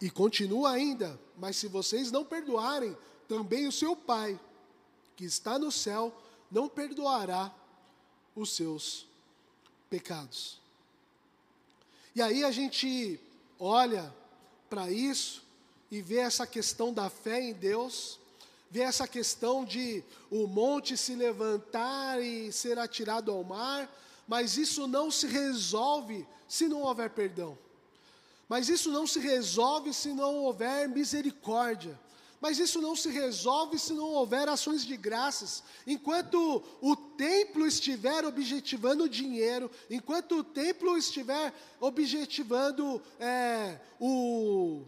E 0.00 0.08
continua 0.08 0.70
ainda: 0.70 1.20
Mas 1.36 1.56
se 1.56 1.66
vocês 1.66 2.12
não 2.12 2.24
perdoarem, 2.24 2.96
também 3.26 3.66
o 3.66 3.72
seu 3.72 3.96
Pai, 3.96 4.38
que 5.16 5.24
está 5.24 5.58
no 5.58 5.72
céu, 5.72 6.16
não 6.50 6.68
perdoará 6.68 7.52
os 8.34 8.52
seus 8.54 9.06
pecados. 9.90 10.60
E 12.14 12.22
aí 12.22 12.44
a 12.44 12.50
gente 12.50 13.20
olha 13.58 14.12
para 14.68 14.90
isso 14.90 15.42
e 15.90 16.00
vê 16.00 16.18
essa 16.18 16.46
questão 16.46 16.92
da 16.92 17.08
fé 17.08 17.40
em 17.40 17.52
Deus, 17.52 18.18
vê 18.70 18.80
essa 18.80 19.06
questão 19.06 19.64
de 19.64 20.02
o 20.30 20.46
monte 20.46 20.96
se 20.96 21.14
levantar 21.14 22.22
e 22.22 22.52
ser 22.52 22.78
atirado 22.78 23.30
ao 23.30 23.42
mar, 23.42 23.90
mas 24.26 24.56
isso 24.56 24.86
não 24.86 25.10
se 25.10 25.26
resolve 25.26 26.26
se 26.48 26.68
não 26.68 26.82
houver 26.82 27.10
perdão. 27.10 27.56
Mas 28.48 28.68
isso 28.68 28.90
não 28.90 29.06
se 29.06 29.18
resolve 29.20 29.92
se 29.92 30.12
não 30.12 30.36
houver 30.36 30.88
misericórdia. 30.88 31.98
Mas 32.40 32.58
isso 32.58 32.80
não 32.80 32.94
se 32.94 33.08
resolve 33.08 33.78
se 33.78 33.92
não 33.92 34.12
houver 34.12 34.48
ações 34.48 34.84
de 34.84 34.96
graças. 34.96 35.62
Enquanto 35.86 36.62
o 36.80 36.94
templo 36.94 37.66
estiver 37.66 38.24
objetivando 38.24 39.08
dinheiro, 39.08 39.68
enquanto 39.90 40.38
o 40.38 40.44
templo 40.44 40.96
estiver 40.96 41.52
objetivando 41.80 43.02
é, 43.18 43.80
o, 43.98 44.82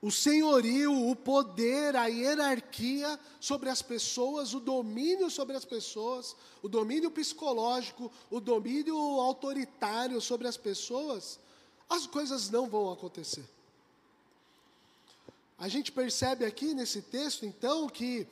o 0.00 0.10
senhorio, 0.12 1.10
o 1.10 1.16
poder, 1.16 1.96
a 1.96 2.06
hierarquia 2.06 3.18
sobre 3.40 3.68
as 3.68 3.82
pessoas, 3.82 4.54
o 4.54 4.60
domínio 4.60 5.28
sobre 5.28 5.56
as 5.56 5.64
pessoas, 5.64 6.36
o 6.62 6.68
domínio 6.68 7.10
psicológico, 7.10 8.10
o 8.30 8.38
domínio 8.38 8.96
autoritário 8.96 10.20
sobre 10.20 10.46
as 10.46 10.56
pessoas, 10.56 11.40
as 11.90 12.06
coisas 12.06 12.50
não 12.50 12.68
vão 12.68 12.92
acontecer. 12.92 13.57
A 15.58 15.66
gente 15.66 15.90
percebe 15.90 16.44
aqui 16.44 16.72
nesse 16.72 17.02
texto, 17.02 17.44
então, 17.44 17.88
que 17.88 18.28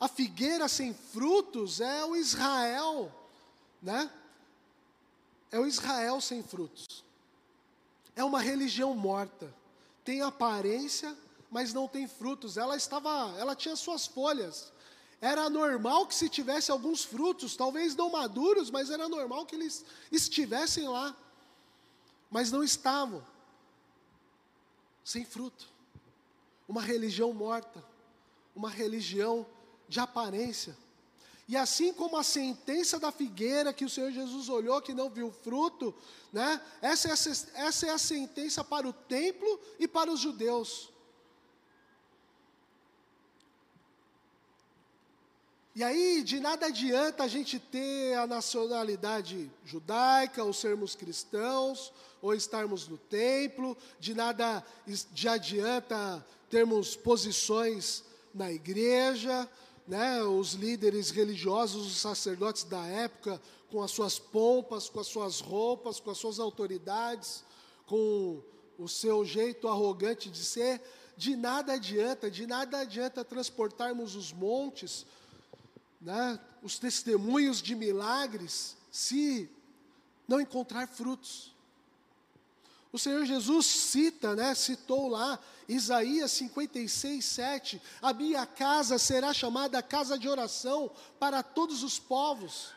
a 0.00 0.08
figueira 0.08 0.66
sem 0.66 0.94
frutos 0.94 1.78
é 1.78 2.02
o 2.06 2.16
Israel, 2.16 3.14
né? 3.82 4.10
É 5.52 5.58
o 5.58 5.66
Israel 5.66 6.22
sem 6.22 6.42
frutos. 6.42 7.04
É 8.16 8.24
uma 8.24 8.40
religião 8.40 8.94
morta. 8.94 9.54
Tem 10.02 10.22
aparência, 10.22 11.14
mas 11.50 11.74
não 11.74 11.86
tem 11.86 12.08
frutos. 12.08 12.56
Ela 12.56 12.76
estava, 12.76 13.34
ela 13.38 13.54
tinha 13.54 13.76
suas 13.76 14.06
folhas. 14.06 14.72
Era 15.20 15.50
normal 15.50 16.06
que 16.06 16.14
se 16.14 16.30
tivesse 16.30 16.70
alguns 16.70 17.04
frutos, 17.04 17.56
talvez 17.56 17.94
não 17.94 18.10
maduros, 18.10 18.70
mas 18.70 18.88
era 18.88 19.06
normal 19.06 19.44
que 19.44 19.54
eles 19.54 19.84
estivessem 20.10 20.88
lá. 20.88 21.14
Mas 22.30 22.50
não 22.50 22.64
estavam. 22.64 23.22
Sem 25.04 25.26
fruto 25.26 25.79
uma 26.70 26.80
religião 26.80 27.32
morta, 27.32 27.84
uma 28.54 28.70
religião 28.70 29.44
de 29.88 29.98
aparência. 29.98 30.76
E 31.48 31.56
assim 31.56 31.92
como 31.92 32.16
a 32.16 32.22
sentença 32.22 32.96
da 32.96 33.10
figueira 33.10 33.72
que 33.72 33.84
o 33.84 33.90
Senhor 33.90 34.12
Jesus 34.12 34.48
olhou 34.48 34.80
que 34.80 34.94
não 34.94 35.10
viu 35.10 35.32
fruto, 35.32 35.92
né? 36.32 36.60
Essa 36.80 37.08
é 37.08 37.10
a, 37.10 37.66
essa 37.66 37.86
é 37.88 37.90
a 37.90 37.98
sentença 37.98 38.62
para 38.62 38.88
o 38.88 38.92
templo 38.92 39.60
e 39.80 39.88
para 39.88 40.12
os 40.12 40.20
judeus. 40.20 40.90
E 45.74 45.82
aí, 45.82 46.22
de 46.22 46.38
nada 46.38 46.66
adianta 46.66 47.24
a 47.24 47.28
gente 47.28 47.58
ter 47.58 48.14
a 48.14 48.28
nacionalidade 48.28 49.50
judaica, 49.64 50.44
ou 50.44 50.52
sermos 50.52 50.94
cristãos, 50.94 51.92
ou 52.22 52.32
estarmos 52.32 52.86
no 52.86 52.96
templo, 52.96 53.76
de 53.98 54.14
nada 54.14 54.64
de 54.86 55.28
adianta 55.28 56.24
termos 56.50 56.96
posições 56.96 58.02
na 58.34 58.50
igreja, 58.50 59.48
né, 59.86 60.22
os 60.22 60.52
líderes 60.54 61.10
religiosos, 61.10 61.86
os 61.86 61.98
sacerdotes 61.98 62.64
da 62.64 62.84
época, 62.86 63.40
com 63.70 63.82
as 63.82 63.90
suas 63.92 64.18
pompas, 64.18 64.88
com 64.88 65.00
as 65.00 65.06
suas 65.06 65.40
roupas, 65.40 66.00
com 66.00 66.10
as 66.10 66.18
suas 66.18 66.38
autoridades, 66.38 67.44
com 67.86 68.42
o 68.78 68.88
seu 68.88 69.24
jeito 69.24 69.68
arrogante 69.68 70.28
de 70.28 70.44
ser, 70.44 70.82
de 71.16 71.36
nada 71.36 71.74
adianta, 71.74 72.30
de 72.30 72.46
nada 72.46 72.78
adianta 72.78 73.24
transportarmos 73.24 74.16
os 74.16 74.32
montes, 74.32 75.06
né, 76.00 76.38
os 76.62 76.78
testemunhos 76.78 77.62
de 77.62 77.74
milagres, 77.74 78.76
se 78.90 79.48
não 80.26 80.40
encontrar 80.40 80.88
frutos. 80.88 81.54
O 82.92 82.98
Senhor 82.98 83.24
Jesus 83.24 83.66
cita, 83.66 84.34
né, 84.34 84.54
citou 84.54 85.08
lá, 85.08 85.38
Isaías 85.68 86.32
56, 86.32 87.24
7, 87.24 87.82
a 88.02 88.12
minha 88.12 88.44
casa 88.44 88.98
será 88.98 89.32
chamada 89.32 89.80
casa 89.80 90.18
de 90.18 90.28
oração 90.28 90.90
para 91.18 91.42
todos 91.42 91.84
os 91.84 92.00
povos. 92.00 92.72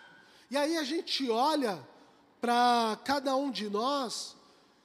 E 0.52 0.58
aí 0.58 0.78
a 0.78 0.84
gente 0.84 1.28
olha 1.32 1.80
para 2.40 3.00
cada 3.04 3.36
um 3.36 3.50
de 3.50 3.68
nós 3.70 4.36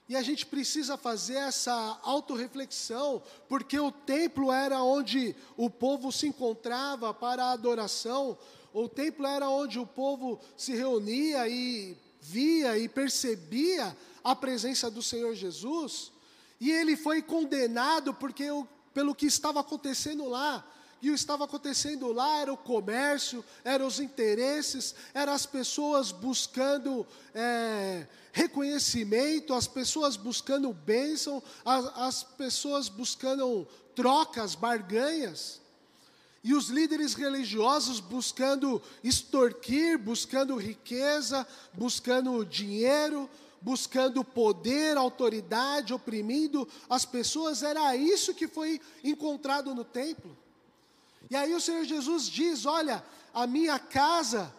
e 0.08 0.16
a 0.16 0.22
gente 0.22 0.46
precisa 0.46 0.96
fazer 0.96 1.36
essa 1.36 2.00
autorreflexão, 2.02 3.22
porque 3.46 3.78
o 3.78 3.92
templo 3.92 4.50
era 4.50 4.82
onde 4.82 5.36
o 5.54 5.68
povo 5.68 6.10
se 6.10 6.26
encontrava 6.26 7.12
para 7.12 7.44
a 7.44 7.52
adoração, 7.52 8.38
o 8.72 8.88
templo 8.88 9.26
era 9.26 9.50
onde 9.50 9.78
o 9.78 9.86
povo 9.86 10.40
se 10.56 10.74
reunia 10.74 11.46
e 11.46 11.94
via 12.20 12.78
e 12.78 12.88
percebia 12.88 13.96
a 14.22 14.34
presença 14.34 14.90
do 14.90 15.02
Senhor 15.02 15.34
Jesus, 15.34 16.12
e 16.60 16.70
ele 16.70 16.96
foi 16.96 17.22
condenado 17.22 18.12
porque 18.12 18.44
pelo 18.92 19.14
que 19.14 19.26
estava 19.26 19.60
acontecendo 19.60 20.28
lá. 20.28 20.64
E 21.00 21.10
o 21.10 21.14
que 21.14 21.20
estava 21.20 21.44
acontecendo 21.44 22.12
lá 22.12 22.40
era 22.40 22.52
o 22.52 22.56
comércio, 22.56 23.44
eram 23.64 23.86
os 23.86 24.00
interesses, 24.00 24.94
eram 25.14 25.32
as 25.32 25.46
pessoas 25.46 26.10
buscando 26.10 27.06
é, 27.32 28.08
reconhecimento, 28.32 29.54
as 29.54 29.68
pessoas 29.68 30.16
buscando 30.16 30.72
bênção, 30.72 31.40
as, 31.64 31.84
as 31.96 32.22
pessoas 32.24 32.88
buscando 32.88 33.64
trocas, 33.94 34.56
barganhas. 34.56 35.60
E 36.42 36.54
os 36.54 36.68
líderes 36.68 37.14
religiosos 37.14 38.00
buscando 38.00 38.80
extorquir, 39.02 39.98
buscando 39.98 40.56
riqueza, 40.56 41.46
buscando 41.74 42.44
dinheiro, 42.44 43.28
buscando 43.60 44.24
poder, 44.24 44.96
autoridade, 44.96 45.92
oprimindo 45.92 46.66
as 46.88 47.04
pessoas, 47.04 47.62
era 47.62 47.94
isso 47.96 48.34
que 48.34 48.46
foi 48.46 48.80
encontrado 49.02 49.74
no 49.74 49.84
templo. 49.84 50.36
E 51.30 51.36
aí 51.36 51.54
o 51.54 51.60
Senhor 51.60 51.84
Jesus 51.84 52.28
diz: 52.28 52.64
Olha, 52.64 53.04
a 53.34 53.46
minha 53.46 53.78
casa. 53.78 54.54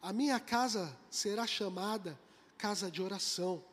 A 0.00 0.12
minha 0.12 0.38
casa 0.38 0.94
será 1.10 1.46
chamada 1.46 2.18
casa 2.58 2.90
de 2.90 3.02
oração. 3.02 3.64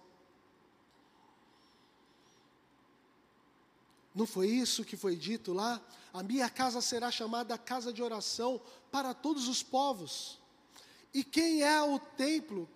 Não 4.14 4.26
foi 4.26 4.48
isso 4.48 4.84
que 4.84 4.98
foi 4.98 5.16
dito 5.16 5.54
lá? 5.54 5.82
A 6.14 6.22
minha 6.22 6.50
casa 6.50 6.82
será 6.82 7.10
chamada 7.10 7.58
casa 7.58 7.94
de 7.94 8.04
oração 8.04 8.62
para 8.92 9.14
todos 9.14 9.48
os 9.48 9.64
povos. 9.64 10.38
E 11.14 11.24
quem 11.24 11.64
é 11.64 11.82
o 11.82 11.98
templo 11.98 12.70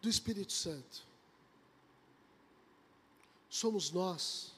do 0.00 0.08
Espírito 0.08 0.52
Santo? 0.52 1.02
Somos 3.48 3.90
nós. 3.90 4.52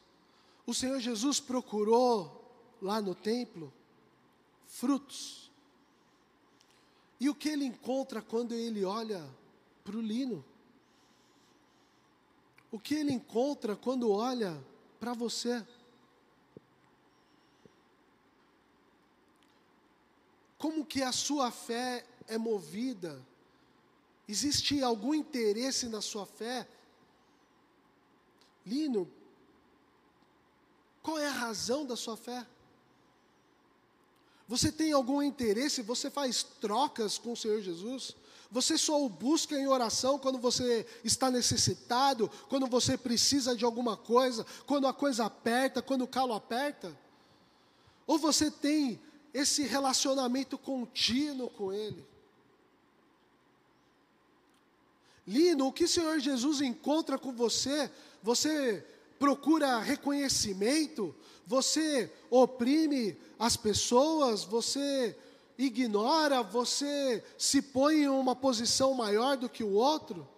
O 0.67 0.75
Senhor 0.75 1.01
Jesus 1.01 1.41
procurou 1.41 2.41
lá 2.81 3.01
no 3.01 3.15
templo 3.15 3.73
frutos. 4.67 5.51
E 7.19 7.31
o 7.31 7.35
que 7.35 7.49
ele 7.49 7.65
encontra 7.65 8.21
quando 8.21 8.53
ele 8.53 8.85
olha 8.85 9.25
para 9.83 9.97
o 9.97 10.01
lino? 10.01 10.45
O 12.71 12.79
que 12.79 12.95
ele 12.95 13.13
encontra 13.13 13.75
quando 13.77 14.11
olha 14.11 14.63
para 15.03 15.15
você. 15.15 15.67
Como 20.57 20.87
que 20.87 21.03
a 21.03 21.11
sua 21.11 21.51
fé 21.51 22.07
é 22.29 22.39
movida? 22.39 23.21
Existe 24.29 24.81
algum 24.81 25.13
interesse 25.13 25.89
na 25.89 26.01
sua 26.01 26.25
fé? 26.25 26.69
Lino, 28.65 29.11
qual 31.03 31.19
é 31.19 31.27
a 31.27 31.33
razão 31.33 31.85
da 31.85 31.97
sua 31.97 32.17
fé? 32.17 32.47
Você 34.47 34.71
tem 34.71 34.93
algum 34.93 35.21
interesse? 35.21 35.83
Você 35.83 36.13
faz 36.13 36.45
trocas 36.45 37.19
com 37.19 37.33
o 37.33 37.37
Senhor 37.37 37.61
Jesus? 37.61 38.15
Você 38.53 38.77
só 38.77 39.03
o 39.03 39.09
busca 39.09 39.57
em 39.57 39.67
oração 39.67 40.19
quando 40.19 40.39
você 40.39 40.87
está 41.03 41.31
necessitado, 41.31 42.31
quando 42.51 42.67
você 42.67 42.99
precisa 42.99 43.57
de 43.57 43.65
alguma 43.65 43.97
coisa, 43.97 44.45
quando 44.67 44.87
a 44.87 44.93
coisa 44.93 45.25
aperta, 45.25 45.81
quando 45.81 46.03
o 46.03 46.07
calo 46.07 46.35
aperta? 46.35 46.95
Ou 48.07 48.19
você 48.19 48.51
tem 48.51 49.01
esse 49.33 49.63
relacionamento 49.63 50.59
contínuo 50.59 51.49
com 51.49 51.73
Ele? 51.73 52.05
Lino, 55.27 55.69
o 55.69 55.73
que 55.73 55.85
o 55.85 55.89
Senhor 55.89 56.21
Jesus 56.21 56.61
encontra 56.61 57.19
com 57.19 57.33
você? 57.33 57.91
Você 58.23 58.85
procura 59.19 59.79
reconhecimento? 59.79 61.15
Você 61.47 62.13
oprime 62.29 63.17
as 63.39 63.57
pessoas? 63.57 64.45
Você 64.45 65.17
ignora, 65.59 66.43
você 66.43 67.25
se 67.39 67.61
põe 67.61 68.03
em 68.03 68.09
uma 68.09 68.35
posição 68.35 68.95
maior 68.95 69.37
do 69.37 69.49
que 69.49 69.63
o 69.63 69.73
outro? 69.73 70.29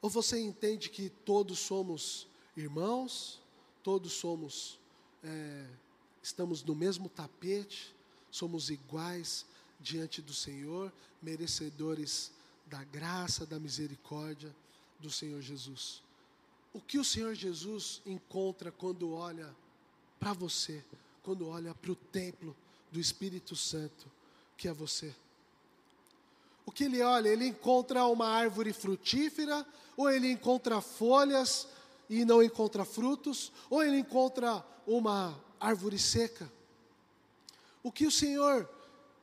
Ou 0.00 0.10
você 0.10 0.40
entende 0.40 0.90
que 0.90 1.08
todos 1.08 1.58
somos 1.60 2.26
irmãos, 2.56 3.40
todos 3.82 4.12
somos, 4.12 4.78
é, 5.22 5.66
estamos 6.22 6.62
no 6.64 6.74
mesmo 6.74 7.08
tapete, 7.08 7.94
somos 8.30 8.70
iguais 8.70 9.46
diante 9.80 10.20
do 10.20 10.34
Senhor, 10.34 10.92
merecedores 11.22 12.32
da 12.66 12.82
graça, 12.84 13.46
da 13.46 13.60
misericórdia 13.60 14.54
do 14.98 15.10
Senhor 15.10 15.40
Jesus? 15.40 16.02
O 16.72 16.80
que 16.80 16.98
o 16.98 17.04
Senhor 17.04 17.34
Jesus 17.34 18.00
encontra 18.06 18.72
quando 18.72 19.12
olha 19.12 19.54
para 20.18 20.32
você? 20.32 20.82
Quando 21.22 21.48
olha 21.48 21.74
para 21.74 21.92
o 21.92 21.96
templo 21.96 22.54
do 22.90 23.00
Espírito 23.00 23.54
Santo, 23.56 24.10
que 24.56 24.68
é 24.68 24.72
você. 24.72 25.14
O 26.66 26.70
que 26.70 26.84
ele 26.84 27.02
olha? 27.02 27.28
Ele 27.28 27.46
encontra 27.46 28.04
uma 28.06 28.28
árvore 28.28 28.72
frutífera, 28.72 29.66
ou 29.96 30.10
ele 30.10 30.30
encontra 30.30 30.80
folhas 30.80 31.66
e 32.08 32.24
não 32.24 32.42
encontra 32.42 32.84
frutos, 32.84 33.52
ou 33.70 33.82
ele 33.82 33.98
encontra 33.98 34.64
uma 34.86 35.38
árvore 35.60 35.98
seca. 35.98 36.50
O 37.82 37.90
que 37.90 38.06
o 38.06 38.10
Senhor 38.10 38.68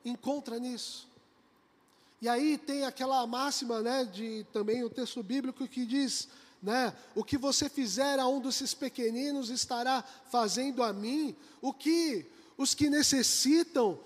encontra 0.04 0.58
nisso? 0.58 1.08
E 2.20 2.28
aí 2.28 2.58
tem 2.58 2.84
aquela 2.84 3.26
máxima, 3.26 3.80
né, 3.80 4.04
de 4.04 4.44
também 4.52 4.84
o 4.84 4.90
texto 4.90 5.22
bíblico 5.22 5.66
que 5.66 5.86
diz: 5.86 6.28
né? 6.62 6.94
O 7.14 7.24
que 7.24 7.38
você 7.38 7.68
fizer 7.68 8.18
a 8.18 8.26
um 8.26 8.40
desses 8.40 8.74
pequeninos 8.74 9.48
estará 9.48 10.04
fazendo 10.30 10.82
a 10.82 10.92
mim. 10.92 11.34
O 11.60 11.72
que 11.72 12.26
os 12.56 12.74
que 12.74 12.90
necessitam 12.90 13.98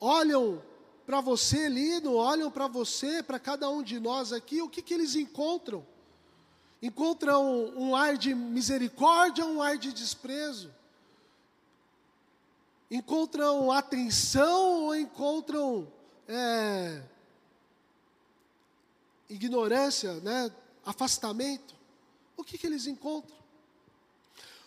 olham 0.00 0.62
para 1.04 1.20
você, 1.20 1.68
Lino, 1.68 2.14
olham 2.14 2.50
para 2.50 2.66
você, 2.66 3.22
para 3.22 3.38
cada 3.38 3.68
um 3.68 3.82
de 3.82 4.00
nós 4.00 4.32
aqui, 4.32 4.60
o 4.60 4.68
que, 4.68 4.82
que 4.82 4.94
eles 4.94 5.14
encontram? 5.14 5.86
Encontram 6.82 7.44
um, 7.44 7.88
um 7.88 7.96
ar 7.96 8.16
de 8.16 8.34
misericórdia, 8.34 9.44
um 9.44 9.62
ar 9.62 9.78
de 9.78 9.92
desprezo? 9.92 10.74
Encontram 12.90 13.70
atenção 13.70 14.84
ou 14.84 14.96
encontram 14.96 15.86
é, 16.28 17.02
ignorância, 19.28 20.14
né? 20.20 20.50
Afastamento, 20.86 21.74
o 22.36 22.44
que, 22.44 22.56
que 22.56 22.66
eles 22.66 22.86
encontram? 22.86 23.36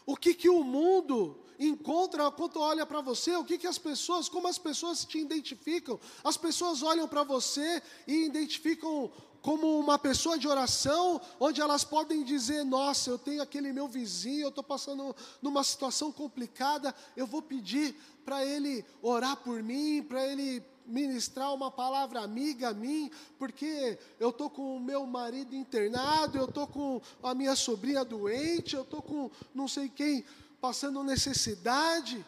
O 0.05 0.17
que, 0.17 0.33
que 0.33 0.49
o 0.49 0.63
mundo 0.63 1.37
encontra 1.57 2.29
quando 2.31 2.59
olha 2.59 2.85
para 2.85 2.99
você? 2.99 3.35
O 3.35 3.45
que, 3.45 3.57
que 3.57 3.67
as 3.67 3.77
pessoas, 3.77 4.27
como 4.27 4.47
as 4.47 4.57
pessoas 4.57 5.05
te 5.05 5.17
identificam? 5.19 5.99
As 6.23 6.35
pessoas 6.35 6.83
olham 6.83 7.07
para 7.07 7.23
você 7.23 7.81
e 8.05 8.25
identificam 8.25 9.11
como 9.41 9.79
uma 9.79 9.97
pessoa 9.97 10.37
de 10.37 10.47
oração, 10.47 11.21
onde 11.39 11.61
elas 11.61 11.83
podem 11.83 12.23
dizer: 12.23 12.65
Nossa, 12.65 13.11
eu 13.11 13.17
tenho 13.17 13.41
aquele 13.41 13.71
meu 13.71 13.87
vizinho, 13.87 14.45
eu 14.45 14.49
estou 14.49 14.63
passando 14.63 15.15
numa 15.41 15.63
situação 15.63 16.11
complicada, 16.11 16.93
eu 17.15 17.25
vou 17.25 17.41
pedir 17.41 17.95
para 18.25 18.45
ele 18.45 18.85
orar 19.01 19.37
por 19.37 19.63
mim, 19.63 20.03
para 20.03 20.25
ele 20.25 20.61
ministrar 20.89 21.53
uma 21.53 21.71
palavra 21.71 22.21
amiga 22.21 22.69
a 22.69 22.73
mim, 22.73 23.11
porque 23.37 23.97
eu 24.19 24.29
estou 24.29 24.49
com 24.49 24.75
o 24.75 24.79
meu 24.79 25.05
marido 25.05 25.55
internado, 25.55 26.37
eu 26.37 26.45
estou 26.45 26.67
com 26.67 27.01
a 27.23 27.33
minha 27.33 27.55
sobrinha 27.55 28.03
doente, 28.03 28.75
eu 28.75 28.81
estou 28.81 29.01
com 29.01 29.31
não 29.53 29.67
sei 29.67 29.87
quem 29.87 30.25
passando 30.59 31.03
necessidade. 31.03 32.25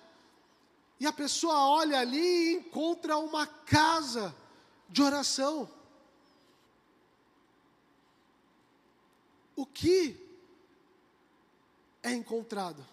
E 1.00 1.08
a 1.08 1.12
pessoa 1.12 1.68
olha 1.68 2.00
ali 2.00 2.20
e 2.20 2.54
encontra 2.58 3.18
uma 3.18 3.48
casa 3.48 4.36
de 4.88 5.02
oração. 5.02 5.70
O 9.56 9.66
que 9.66 10.18
é 12.04 12.12
encontrado 12.12 12.86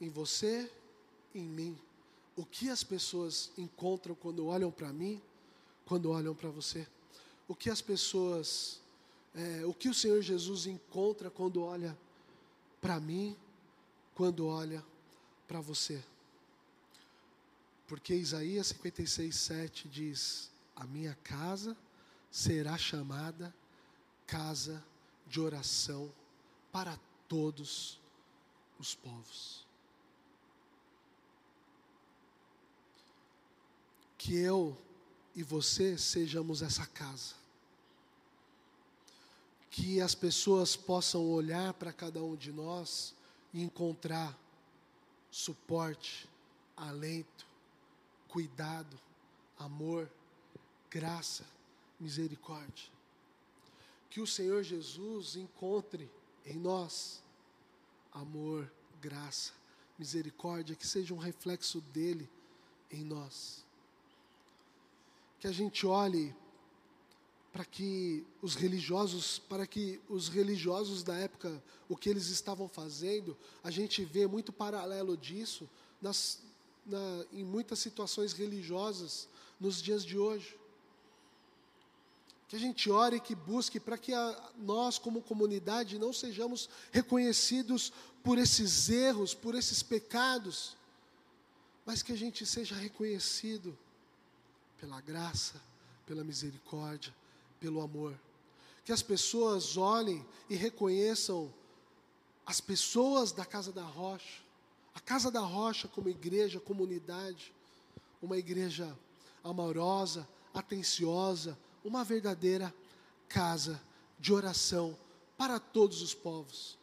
em 0.00 0.08
você, 0.08 0.70
em 1.34 1.42
mim? 1.42 1.78
O 2.40 2.46
que 2.46 2.70
as 2.70 2.82
pessoas 2.82 3.52
encontram 3.58 4.14
quando 4.14 4.46
olham 4.46 4.70
para 4.70 4.90
mim, 4.90 5.20
quando 5.84 6.10
olham 6.10 6.34
para 6.34 6.48
você. 6.48 6.86
O 7.46 7.54
que 7.54 7.68
as 7.68 7.82
pessoas, 7.82 8.80
é, 9.34 9.62
o 9.66 9.74
que 9.74 9.90
o 9.90 9.94
Senhor 9.94 10.22
Jesus 10.22 10.64
encontra 10.64 11.30
quando 11.30 11.62
olha 11.62 11.94
para 12.80 12.98
mim, 12.98 13.36
quando 14.14 14.46
olha 14.46 14.82
para 15.46 15.60
você. 15.60 16.02
Porque 17.86 18.14
Isaías 18.14 18.68
56, 18.68 19.36
7 19.36 19.88
diz: 19.88 20.50
A 20.74 20.86
minha 20.86 21.14
casa 21.22 21.76
será 22.30 22.78
chamada 22.78 23.54
casa 24.26 24.82
de 25.26 25.40
oração 25.40 26.10
para 26.72 26.98
todos 27.28 28.00
os 28.78 28.94
povos. 28.94 29.69
Que 34.20 34.36
eu 34.36 34.76
e 35.34 35.42
você 35.42 35.96
sejamos 35.96 36.60
essa 36.60 36.86
casa. 36.86 37.34
Que 39.70 39.98
as 39.98 40.14
pessoas 40.14 40.76
possam 40.76 41.26
olhar 41.26 41.72
para 41.72 41.90
cada 41.90 42.22
um 42.22 42.36
de 42.36 42.52
nós 42.52 43.14
e 43.50 43.62
encontrar 43.62 44.38
suporte, 45.30 46.28
alento, 46.76 47.46
cuidado, 48.28 49.00
amor, 49.58 50.06
graça, 50.90 51.46
misericórdia. 51.98 52.90
Que 54.10 54.20
o 54.20 54.26
Senhor 54.26 54.62
Jesus 54.62 55.34
encontre 55.34 56.10
em 56.44 56.58
nós 56.58 57.22
amor, 58.12 58.70
graça, 59.00 59.54
misericórdia, 59.98 60.76
que 60.76 60.86
seja 60.86 61.14
um 61.14 61.18
reflexo 61.18 61.80
dele 61.80 62.28
em 62.90 63.02
nós 63.02 63.64
que 65.40 65.46
a 65.46 65.52
gente 65.52 65.86
olhe 65.86 66.34
para 67.50 67.64
que 67.64 68.24
os 68.42 68.54
religiosos, 68.54 69.38
para 69.38 69.66
que 69.66 69.98
os 70.08 70.28
religiosos 70.28 71.02
da 71.02 71.16
época, 71.16 71.62
o 71.88 71.96
que 71.96 72.08
eles 72.08 72.28
estavam 72.28 72.68
fazendo, 72.68 73.36
a 73.64 73.70
gente 73.70 74.04
vê 74.04 74.26
muito 74.26 74.52
paralelo 74.52 75.16
disso 75.16 75.68
nas, 76.00 76.40
na, 76.86 77.24
em 77.32 77.42
muitas 77.42 77.78
situações 77.78 78.34
religiosas 78.34 79.26
nos 79.58 79.82
dias 79.82 80.04
de 80.04 80.18
hoje. 80.18 80.56
Que 82.46 82.56
a 82.56 82.58
gente 82.58 82.90
ore 82.90 83.16
e 83.16 83.20
que 83.20 83.34
busque 83.34 83.80
para 83.80 83.96
que 83.96 84.12
a, 84.12 84.52
nós, 84.58 84.98
como 84.98 85.22
comunidade, 85.22 85.98
não 85.98 86.12
sejamos 86.12 86.68
reconhecidos 86.92 87.92
por 88.22 88.38
esses 88.38 88.90
erros, 88.90 89.34
por 89.34 89.54
esses 89.54 89.82
pecados, 89.82 90.76
mas 91.86 92.02
que 92.02 92.12
a 92.12 92.16
gente 92.16 92.44
seja 92.44 92.74
reconhecido 92.74 93.76
pela 94.80 95.00
graça, 95.00 95.60
pela 96.06 96.24
misericórdia, 96.24 97.14
pelo 97.60 97.82
amor. 97.82 98.18
Que 98.84 98.92
as 98.92 99.02
pessoas 99.02 99.76
olhem 99.76 100.24
e 100.48 100.56
reconheçam 100.56 101.52
as 102.46 102.60
pessoas 102.60 103.30
da 103.30 103.44
Casa 103.44 103.70
da 103.70 103.84
Rocha, 103.84 104.42
a 104.94 105.00
Casa 105.00 105.30
da 105.30 105.40
Rocha 105.40 105.86
como 105.86 106.08
igreja, 106.08 106.58
comunidade, 106.58 107.52
uma 108.22 108.38
igreja 108.38 108.96
amorosa, 109.44 110.26
atenciosa, 110.52 111.56
uma 111.84 112.02
verdadeira 112.02 112.74
casa 113.28 113.80
de 114.18 114.32
oração 114.32 114.96
para 115.36 115.60
todos 115.60 116.02
os 116.02 116.14
povos. 116.14 116.78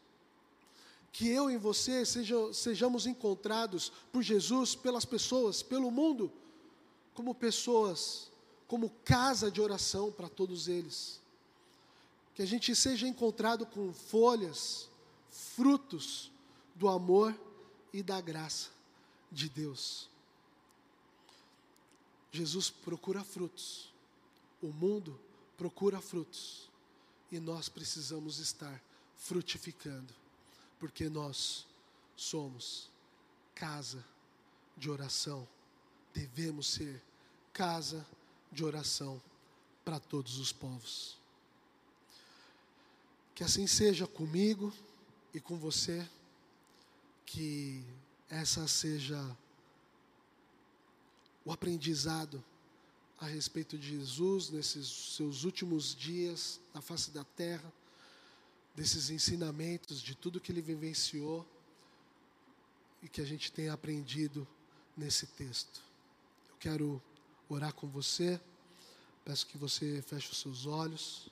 Que 1.12 1.28
eu 1.28 1.50
e 1.50 1.58
você 1.58 2.06
seja, 2.06 2.54
sejamos 2.54 3.08
encontrados 3.08 3.92
por 4.12 4.22
Jesus, 4.22 4.76
pelas 4.76 5.04
pessoas, 5.04 5.64
pelo 5.64 5.90
mundo, 5.90 6.32
como 7.18 7.34
pessoas, 7.34 8.30
como 8.68 8.92
casa 9.04 9.50
de 9.50 9.60
oração 9.60 10.12
para 10.12 10.30
todos 10.30 10.68
eles. 10.68 11.20
Que 12.36 12.44
a 12.44 12.46
gente 12.46 12.76
seja 12.76 13.08
encontrado 13.08 13.66
com 13.66 13.92
folhas, 13.92 14.88
frutos 15.28 16.32
do 16.76 16.88
amor 16.88 17.36
e 17.92 18.04
da 18.04 18.22
graça 18.22 18.70
de 19.32 19.50
Deus. 19.50 20.08
Jesus 22.32 22.70
procura 22.70 23.24
frutos, 23.24 23.92
o 24.62 24.68
mundo 24.68 25.20
procura 25.58 26.00
frutos, 26.00 26.70
e 27.32 27.40
nós 27.40 27.68
precisamos 27.68 28.38
estar 28.38 28.80
frutificando, 29.16 30.14
porque 30.80 31.10
nós 31.10 31.66
somos 32.16 32.92
casa 33.56 34.06
de 34.78 34.88
oração, 34.88 35.48
devemos 36.14 36.68
ser 36.68 37.07
casa 37.58 38.06
de 38.52 38.64
oração 38.64 39.20
para 39.84 40.00
todos 40.00 40.38
os 40.38 40.54
povos. 40.54 41.18
Que 43.34 43.44
assim 43.44 43.66
seja 43.66 44.06
comigo 44.06 44.72
e 45.34 45.40
com 45.40 45.58
você, 45.58 46.08
que 47.26 47.84
essa 48.30 48.68
seja 48.68 49.36
o 51.44 51.52
aprendizado 51.52 52.44
a 53.20 53.26
respeito 53.26 53.76
de 53.76 53.88
Jesus 53.98 54.52
nesses 54.52 55.16
seus 55.16 55.44
últimos 55.44 55.96
dias 55.96 56.60
na 56.76 56.82
face 56.82 57.10
da 57.10 57.24
terra, 57.24 57.74
desses 58.76 59.10
ensinamentos, 59.10 60.00
de 60.00 60.14
tudo 60.14 60.40
que 60.40 60.52
ele 60.52 60.62
vivenciou 60.62 61.44
e 63.02 63.10
que 63.10 63.20
a 63.20 63.26
gente 63.26 63.52
tem 63.52 63.70
aprendido 63.70 64.48
nesse 64.96 65.26
texto. 65.26 65.82
Eu 66.52 66.56
quero 66.60 67.02
orar 67.50 67.74
com 67.74 67.88
você, 67.88 68.40
peço 69.24 69.48
que 69.48 69.58
você 69.58 70.02
feche 70.02 70.32
os 70.32 70.40
seus 70.40 70.66
olhos. 70.66 71.30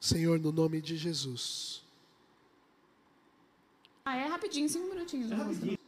Senhor, 0.00 0.40
no 0.40 0.50
nome 0.50 0.80
de 0.80 0.96
Jesus. 0.96 1.82
Ah, 4.04 4.16
é 4.16 4.26
rapidinho, 4.26 4.66
cinco 4.66 4.88
minutinhos. 4.88 5.30
É 5.30 5.34
rapidinho. 5.34 5.78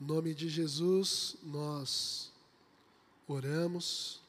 No 0.00 0.14
nome 0.14 0.34
de 0.34 0.48
Jesus, 0.48 1.36
nós 1.42 2.32
oramos, 3.28 4.22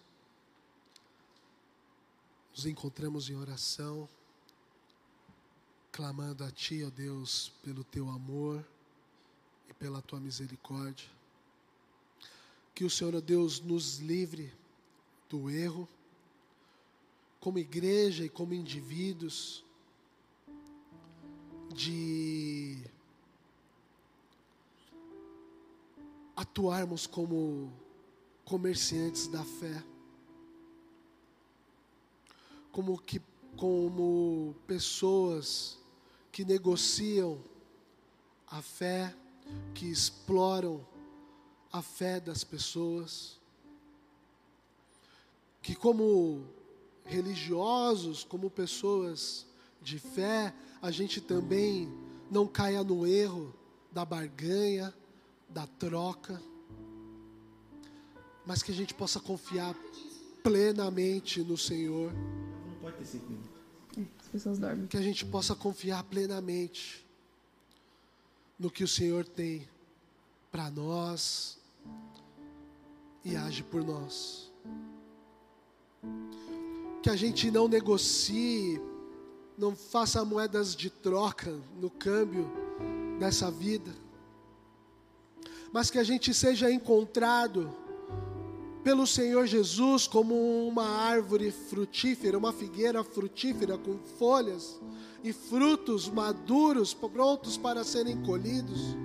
nos 2.55 2.65
encontramos 2.65 3.29
em 3.29 3.35
oração, 3.35 4.07
clamando 5.91 6.41
a 6.41 6.49
Ti, 6.49 6.85
ó 6.85 6.89
Deus, 6.89 7.51
pelo 7.61 7.83
Teu 7.83 8.09
amor 8.09 8.65
e 9.69 9.73
pela 9.73 10.01
Tua 10.01 10.21
misericórdia. 10.21 11.05
Que 12.73 12.85
o 12.85 12.89
Senhor, 12.89 13.13
ó 13.13 13.19
Deus, 13.19 13.59
nos 13.59 13.97
livre 13.97 14.53
do 15.29 15.49
erro, 15.49 15.85
como 17.41 17.59
igreja 17.59 18.23
e 18.23 18.29
como 18.29 18.53
indivíduos, 18.53 19.61
de 21.73 22.81
atuarmos 26.37 27.05
como 27.05 27.69
comerciantes 28.45 29.27
da 29.27 29.43
fé, 29.43 29.83
como 32.75 32.97
que 32.97 33.21
como 33.55 34.53
pessoas 34.67 35.79
que 36.29 36.43
negociam 36.43 37.39
a 38.51 38.61
fé, 38.61 39.15
que 39.73 39.85
exploram 39.85 40.85
a 41.71 41.81
fé 41.81 42.19
das 42.19 42.43
pessoas, 42.43 43.39
que 45.61 45.73
como 45.73 46.43
religiosos, 47.05 48.25
como 48.25 48.49
pessoas 48.49 49.45
de 49.81 49.97
fé, 49.97 50.53
a 50.81 50.91
gente 50.91 51.21
também 51.21 51.89
não 52.29 52.45
caia 52.45 52.83
no 52.83 53.07
erro 53.07 53.55
da 53.89 54.03
barganha, 54.03 54.93
da 55.47 55.65
troca, 55.65 56.43
mas 58.45 58.61
que 58.61 58.73
a 58.73 58.75
gente 58.75 58.93
possa 58.93 59.21
confiar 59.21 59.73
plenamente 60.43 61.41
no 61.41 61.57
Senhor. 61.57 62.11
Não 62.95 63.03
pode 63.03 63.11
ter 63.11 63.17
cinco 63.17 63.31
minutos. 63.31 63.51
É, 63.97 64.01
as 64.19 64.27
pessoas 64.29 64.59
dormem. 64.59 64.87
Que 64.87 64.97
a 64.97 65.01
gente 65.01 65.25
possa 65.25 65.55
confiar 65.55 66.03
plenamente 66.03 67.05
no 68.57 68.71
que 68.71 68.83
o 68.83 68.87
Senhor 68.87 69.25
tem 69.25 69.67
para 70.51 70.69
nós 70.69 71.57
e 73.23 73.35
age 73.35 73.63
por 73.63 73.83
nós 73.83 74.45
que 77.05 77.09
a 77.11 77.15
gente 77.15 77.51
não 77.51 77.67
negocie, 77.67 78.81
não 79.55 79.75
faça 79.75 80.25
moedas 80.25 80.75
de 80.75 80.89
troca 80.89 81.55
no 81.79 81.87
câmbio 81.87 82.51
dessa 83.19 83.51
vida, 83.51 83.93
mas 85.71 85.91
que 85.91 85.99
a 85.99 86.03
gente 86.03 86.33
seja 86.33 86.71
encontrado 86.71 87.71
pelo 88.85 89.07
Senhor 89.07 89.47
Jesus 89.47 90.05
como 90.05 90.67
uma 90.67 90.85
árvore 90.85 91.49
frutífera, 91.49 92.37
uma 92.37 92.53
figueira 92.53 93.03
frutífera 93.03 93.79
com 93.79 93.97
folhas 93.97 94.79
e 95.23 95.33
frutos 95.33 96.07
maduros, 96.07 96.93
prontos 96.93 97.57
para 97.57 97.83
serem 97.83 98.21
colhidos. 98.21 98.95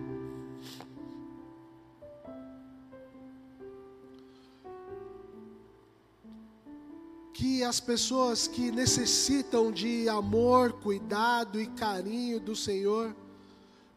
que 7.32 7.64
as 7.64 7.80
pessoas 7.80 8.46
que 8.46 8.70
necessitam 8.70 9.72
de 9.72 10.06
amor, 10.10 10.74
cuidado 10.74 11.58
e 11.58 11.66
carinho 11.66 12.38
do 12.38 12.54
Senhor 12.54 13.16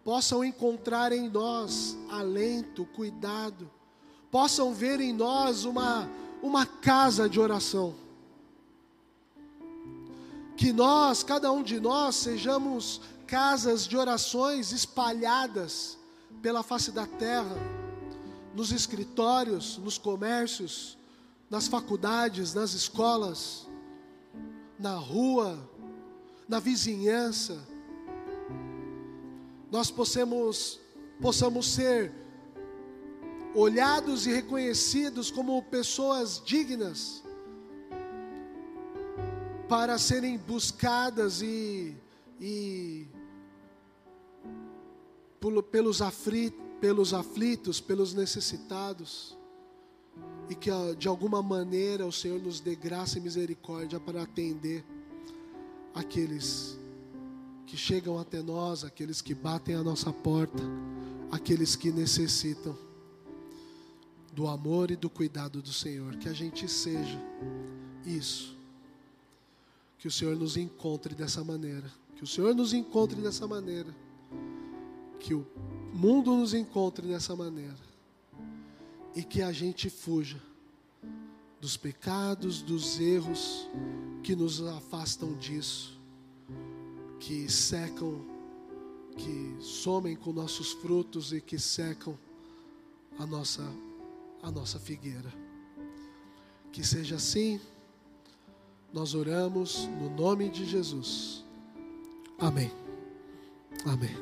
possam 0.02 0.46
encontrar 0.46 1.12
em 1.12 1.30
nós 1.30 1.98
alento, 2.10 2.86
cuidado, 2.86 3.70
possam 4.34 4.74
ver 4.74 5.00
em 5.00 5.14
nós 5.14 5.64
uma, 5.64 6.10
uma 6.42 6.66
casa 6.66 7.30
de 7.30 7.40
oração. 7.40 7.94
Que 10.58 10.74
nós, 10.74 11.22
cada 11.22 11.52
um 11.52 11.62
de 11.62 11.80
nós, 11.80 12.16
sejamos 12.16 13.00
casas 13.28 13.88
de 13.88 13.96
orações 13.96 14.72
espalhadas 14.72 16.00
pela 16.42 16.64
face 16.64 16.92
da 16.92 17.06
terra, 17.06 17.56
nos 18.56 18.72
escritórios, 18.72 19.78
nos 19.78 20.00
comércios, 20.00 20.98
nas 21.48 21.68
faculdades, 21.68 22.56
nas 22.56 22.74
escolas, 22.74 23.68
na 24.80 24.96
rua, 24.96 25.60
na 26.50 26.60
vizinhança, 26.60 27.64
nós 29.72 29.92
possamos, 29.92 30.80
possamos 31.22 31.68
ser 31.68 32.23
olhados 33.56 34.26
e 34.26 34.32
reconhecidos 34.32 35.30
como 35.30 35.62
pessoas 35.64 36.42
dignas 36.44 37.24
para 39.70 39.98
serem 39.98 40.38
buscadas 40.38 41.42
e, 41.42 41.96
e 42.40 43.08
pelos, 45.72 46.02
aflitos, 46.02 46.60
pelos 46.80 47.14
aflitos, 47.14 47.80
pelos 47.80 48.14
necessitados 48.14 49.38
e 50.50 50.56
que 50.56 50.70
de 50.98 51.08
alguma 51.08 51.42
maneira 51.42 52.06
o 52.06 52.12
Senhor 52.12 52.42
nos 52.42 52.60
dê 52.60 52.76
graça 52.76 53.18
e 53.18 53.22
misericórdia 53.22 54.00
para 54.00 54.24
atender 54.24 54.84
aqueles 55.94 56.78
que 57.66 57.78
chegam 57.78 58.20
até 58.20 58.42
nós, 58.42 58.84
aqueles 58.84 59.22
que 59.22 59.34
batem 59.34 59.76
a 59.76 59.84
nossa 59.84 60.12
porta, 60.12 60.62
aqueles 61.32 61.76
que 61.76 61.92
necessitam 61.92 62.78
do 64.34 64.48
amor 64.48 64.92
e 64.92 64.96
do 64.96 65.10
cuidado 65.10 65.62
do 65.62 65.72
Senhor. 65.72 66.16
Que 66.18 66.28
a 66.28 66.34
gente 66.34 66.68
seja 66.68 67.20
isso. 68.06 68.56
Que 69.98 70.08
o 70.08 70.12
Senhor 70.12 70.36
nos 70.36 70.58
encontre 70.58 71.16
dessa 71.16 71.44
maneira. 71.44 71.92
Que 72.16 72.24
o 72.24 72.28
Senhor 72.28 72.54
nos 72.56 72.74
encontre 72.74 73.22
dessa 73.22 73.48
maneira. 73.48 73.96
Que 75.20 75.34
o 75.34 75.46
mundo 75.94 76.36
nos 76.36 76.54
encontre 76.54 77.08
dessa 77.08 77.36
maneira. 77.36 77.78
E 79.16 79.24
que 79.24 79.42
a 79.42 79.52
gente 79.52 79.90
fuja 79.90 80.42
dos 81.62 81.78
pecados, 81.78 82.62
dos 82.62 83.00
erros 83.00 83.70
que 84.22 84.36
nos 84.36 84.62
afastam 84.62 85.34
disso, 85.38 85.98
que 87.22 87.50
secam, 87.50 88.20
que 89.16 89.56
somem 89.62 90.14
com 90.14 90.34
nossos 90.34 90.74
frutos 90.74 91.32
e 91.32 91.40
que 91.40 91.58
secam 91.58 92.20
a 93.18 93.26
nossa 93.26 93.64
a 94.44 94.52
nossa 94.52 94.78
figueira. 94.80 95.34
Que 96.72 96.86
seja 96.86 97.16
assim. 97.16 97.60
Nós 98.92 99.16
oramos 99.16 99.88
no 100.00 100.10
nome 100.10 100.50
de 100.50 100.66
Jesus. 100.66 101.44
Amém. 102.38 102.72
Amém. 103.86 104.16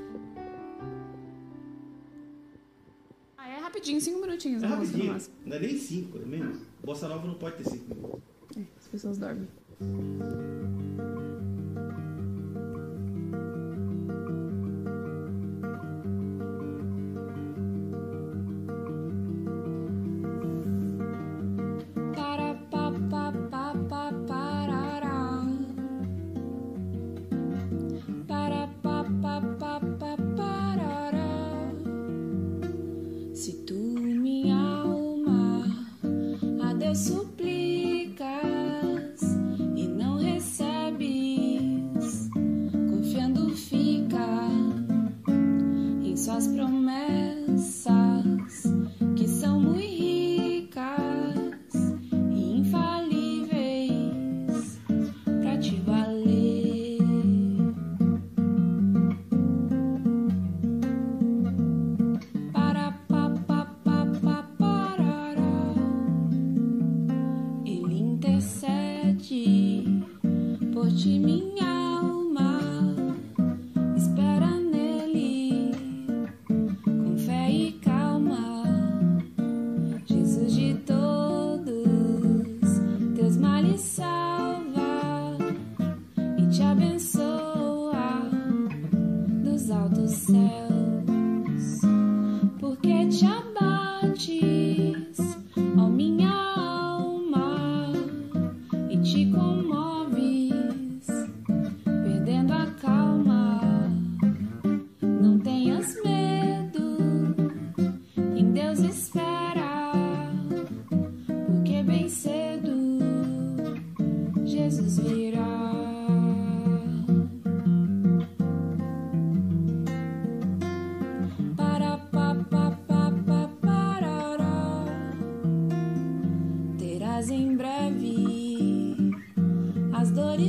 Ah, 3.38 3.50
é 3.50 3.58
rapidinho, 3.58 4.00
cinco 4.00 4.22
minutinhos. 4.22 4.64
É 4.64 4.68
né, 4.68 4.76
moça, 4.76 4.92
no 4.98 5.04
rapidinho. 5.04 5.36
Não 5.46 5.58
é 5.58 5.60
nem 5.60 5.78
cinco, 5.78 6.18
é 6.20 6.26
menos. 6.26 6.60
Bossa 6.84 7.08
nova 7.08 7.28
não 7.28 7.36
pode 7.36 7.58
ter 7.58 7.70
cinco 7.70 7.94
minutos. 7.94 8.22
É, 8.56 8.62
as 8.78 8.88
pessoas 8.88 9.18
dormem. 9.18 9.48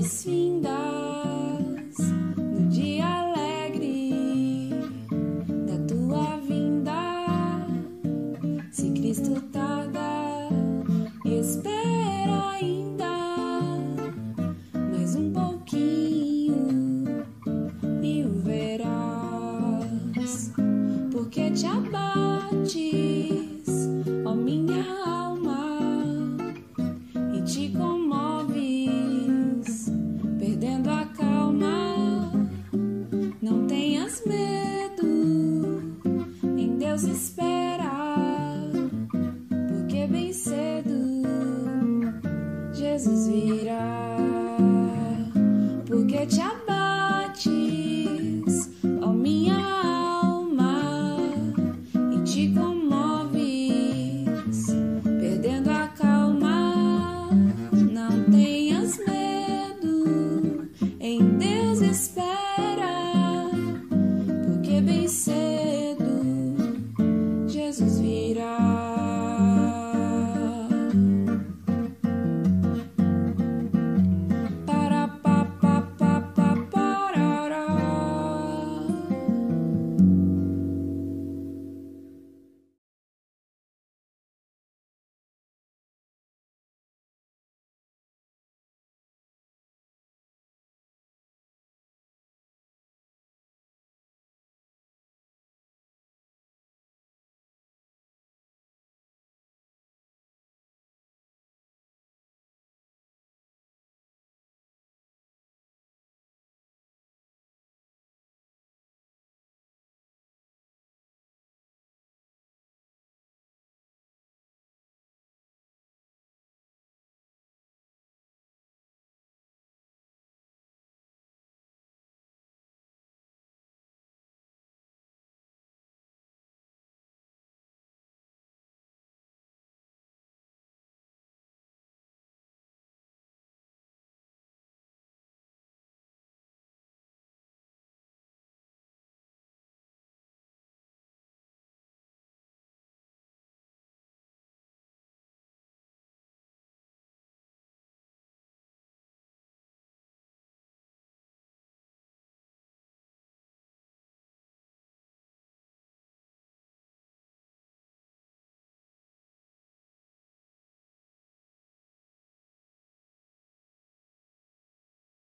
suis. 0.02 0.41